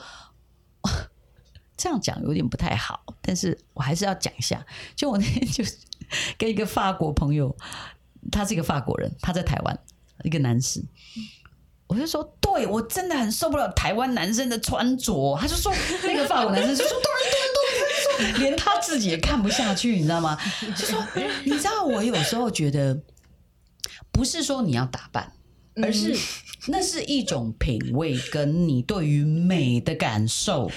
[1.76, 4.64] 这样讲有点不太好，但是我还是要讲一下。
[4.94, 5.64] 就我那天就
[6.36, 7.56] 跟一个法国朋友，
[8.30, 9.78] 他是一个法国人，他在台湾，
[10.24, 10.84] 一个男士。
[11.86, 15.36] 我就说，对我真的很受不了台湾男生的穿着。
[15.40, 15.72] 他就说，
[16.04, 20.38] 那个法国男生就说，对对对，他说连他自己也看不下去，你知道吗？
[20.76, 21.04] 就说，
[21.44, 22.96] 你知道，我有时候觉得，
[24.12, 25.32] 不是说你要打扮，
[25.82, 26.16] 而是
[26.66, 30.70] 那是一种品味跟你对于美的感受，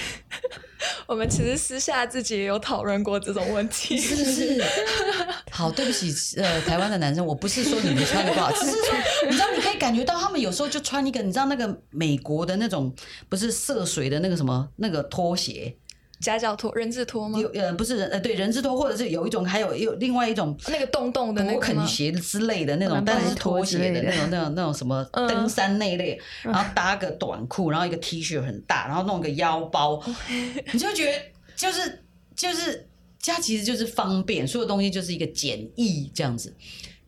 [1.07, 4.63] 我们其实私下自己也有讨论过这种问题，是不是？
[5.51, 8.95] 好，对不起，呃，台湾的男生，我不是说你们穿的不好，只是说
[9.29, 12.93] 你知道，你可以感觉到他们有时候就穿一个，你知道那个美国的那种
[13.29, 15.75] 不是涉水的那个什么那个拖鞋，
[16.24, 17.38] 夹脚拖、人字拖吗？
[17.38, 25.28] 有呃不是人呃对人字拖，或者是有一种还有有另外一种那个洞洞的那勃个肯鞋之类的那种，但是是拖拖鞋的那种、那种、那种什么嗯。
[25.28, 30.01] 登山那一类，然后搭个短裤，然后一个 T 恤很大，然后弄个腰包，
[30.71, 31.19] 你就觉得
[31.55, 32.03] 就是
[32.36, 32.88] 就是
[33.19, 36.55] 家其实就是方便，所有东西就是一个简易这样子。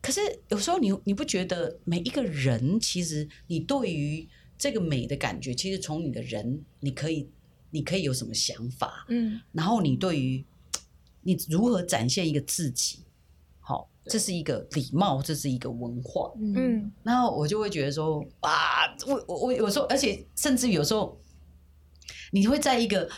[0.02, 7.28] 可是有时候你你不觉得每一个人其实你对于这个美的感觉，其实从你的人你可以
[7.70, 9.40] 你可以有什么想法，嗯。
[9.52, 10.44] 然后你对于
[11.22, 13.00] 你如何展现一个自己，
[13.60, 16.32] 好，这是一个礼貌，这是一个文化。
[16.38, 16.54] 嗯。
[16.56, 16.92] 嗯。
[17.02, 21.20] 然后我就会觉得说，哇，我我我有时候，而且甚至有时候，
[22.32, 23.08] 你会在一个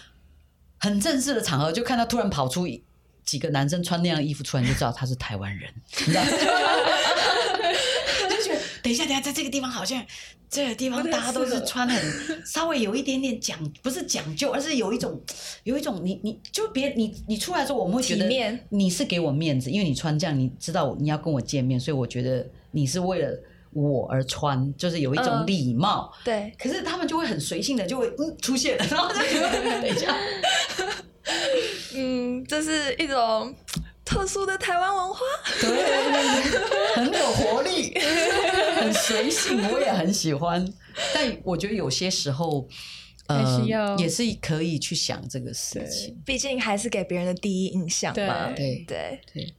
[0.78, 2.66] 很正式的场合，就看到突然跑出
[3.24, 6.22] 几个男生穿那样的衣服出来，你就知道他是台湾人，你知道
[8.89, 10.05] 等等一下，等一下，在这个地方好像
[10.51, 12.03] 这个地方大家都是穿很
[12.47, 15.20] 稍微有一点点讲，不是讲究，而是有一种
[15.64, 23.39] 有一种你你就别你你出来的时候，我们会觉得你是给我面子，因为你穿这样，你知道你要跟我见面，所以我觉得你是为了
[23.72, 26.11] 我而穿，就是有一种嗯礼貌。
[26.24, 30.16] 对，可是他们就会很随性的就会嗯出现，然后就等一下，
[31.95, 33.55] 嗯，这是一种
[34.09, 35.20] 特殊的台湾文化。
[35.61, 37.92] 对，很有活力，
[38.80, 40.66] 很随性，我也很喜欢。
[41.14, 42.66] 但我觉得有些时候，
[43.26, 46.18] 呃还是要，也是可以去想这个事情。
[46.24, 48.50] 毕竟还是给别人的第一印象嘛。
[48.56, 49.54] 对对，对，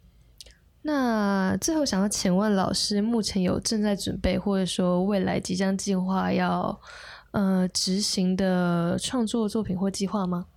[0.81, 6.81] 那最后想要请问老师，目前有正在准备或者说未来即将计划要
[7.31, 10.47] 呃执行的创作作品或计划吗？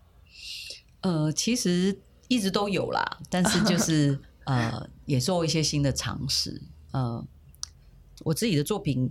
[1.02, 2.00] 呃，其实
[2.32, 6.62] 一直都有啦，但是就是呃，也做一些新的尝试。
[6.92, 7.22] 呃，
[8.20, 9.10] 我自己的作品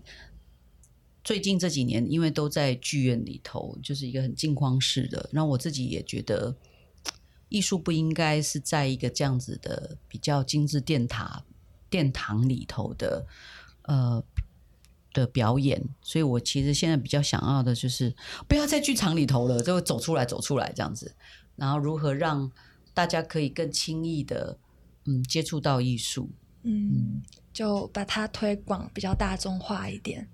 [1.23, 6.55] 最近这几年，因为都在剧院里头，就是一个很镜框式的，让我自己也觉得，
[7.49, 11.43] 艺术不应该是在一个这样子的比较精致殿塔
[11.91, 13.27] 殿堂里头的
[13.83, 14.23] 呃
[15.13, 18.15] 的表演，所以我其实现在比较想要的就是
[18.47, 21.13] 不要在剧场里头了，就走出来，走出来这样子。
[21.55, 22.51] 然后如何让
[23.01, 24.59] 大家可以更轻易的
[25.05, 26.29] 嗯接触到艺术，
[26.61, 30.29] 嗯，就把它推广比较大众化一点。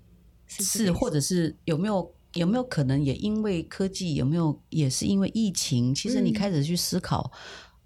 [0.46, 6.34] 是是或者是有没有有没有可能也因为科技有没有也是因为疫情，其实你嗯。
[6.34, 7.32] 开始去思考，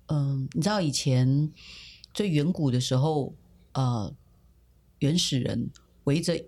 [0.06, 1.52] 嗯、你知道以前
[2.12, 3.32] 最远古的时候，
[3.74, 4.12] 呃，
[4.98, 5.70] 原始人
[6.04, 6.44] 围着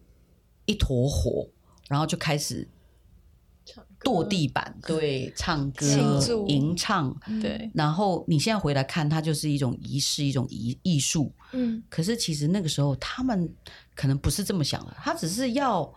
[0.66, 1.49] 一坨火，
[1.89, 2.66] 然后就开始
[4.05, 5.87] 跺地板，对，唱歌、
[6.47, 11.33] 吟唱，对，然后你现在回来看，它就是一种仪式，一种艺艺术。
[11.53, 13.53] 嗯可是其实那个时候他们
[13.95, 15.91] 可能不是这么想的，他只是要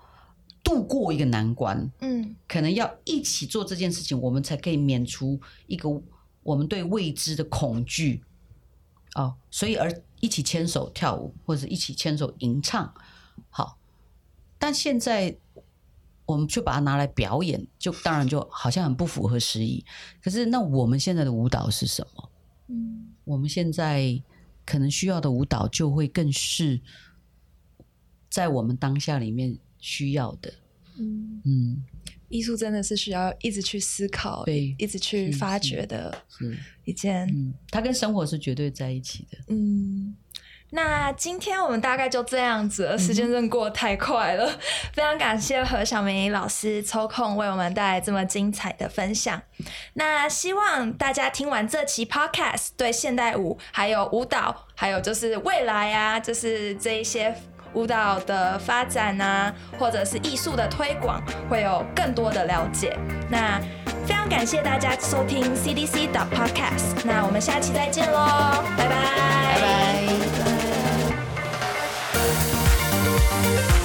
[0.64, 5.89] 度过一个难关，嗯可能要一起做这件事情，我们才可以免除一个
[6.43, 8.24] 我们对未知的恐惧。
[9.16, 12.93] 哦，所以而一起牵手跳舞，或者一起牵手吟唱，
[13.49, 13.78] 好。
[14.60, 15.38] 但现在
[16.28, 19.84] 我们去把它拿来表演，就当然就好像很不符合时宜。
[20.21, 22.30] 可是那我们现在的舞蹈是什么？
[22.67, 24.21] 嗯我们现在
[24.65, 26.80] 可能需要的舞蹈就会更是
[28.30, 30.53] 在我们当下里面需要的。
[30.97, 31.84] 嗯，嗯，
[32.30, 39.38] 艺术真的是需要一直去思考，对一直去是发掘的是，一件嗯，它跟生活是绝对在一起的。
[39.47, 40.15] 嗯，
[40.72, 44.47] 那今天我们大概就这样子，时间真的过得太快了。
[44.93, 49.41] 非常感谢何小梅老师抽空为我们带来这么精彩的分享。
[49.93, 57.36] 那希望大家听完这期 podcast，对现代舞、还有舞蹈，还有就是未来啊，就是这一些。
[57.74, 62.97] 舞蹈的发展啊，或者是艺术的推广，会有更多的了解。
[63.30, 63.59] 那
[64.05, 68.95] 非常感谢大家收听 CDC 的 Podcast，那我们下期再见喽，拜拜，
[69.53, 70.57] 拜拜。
[73.48, 73.76] Bye.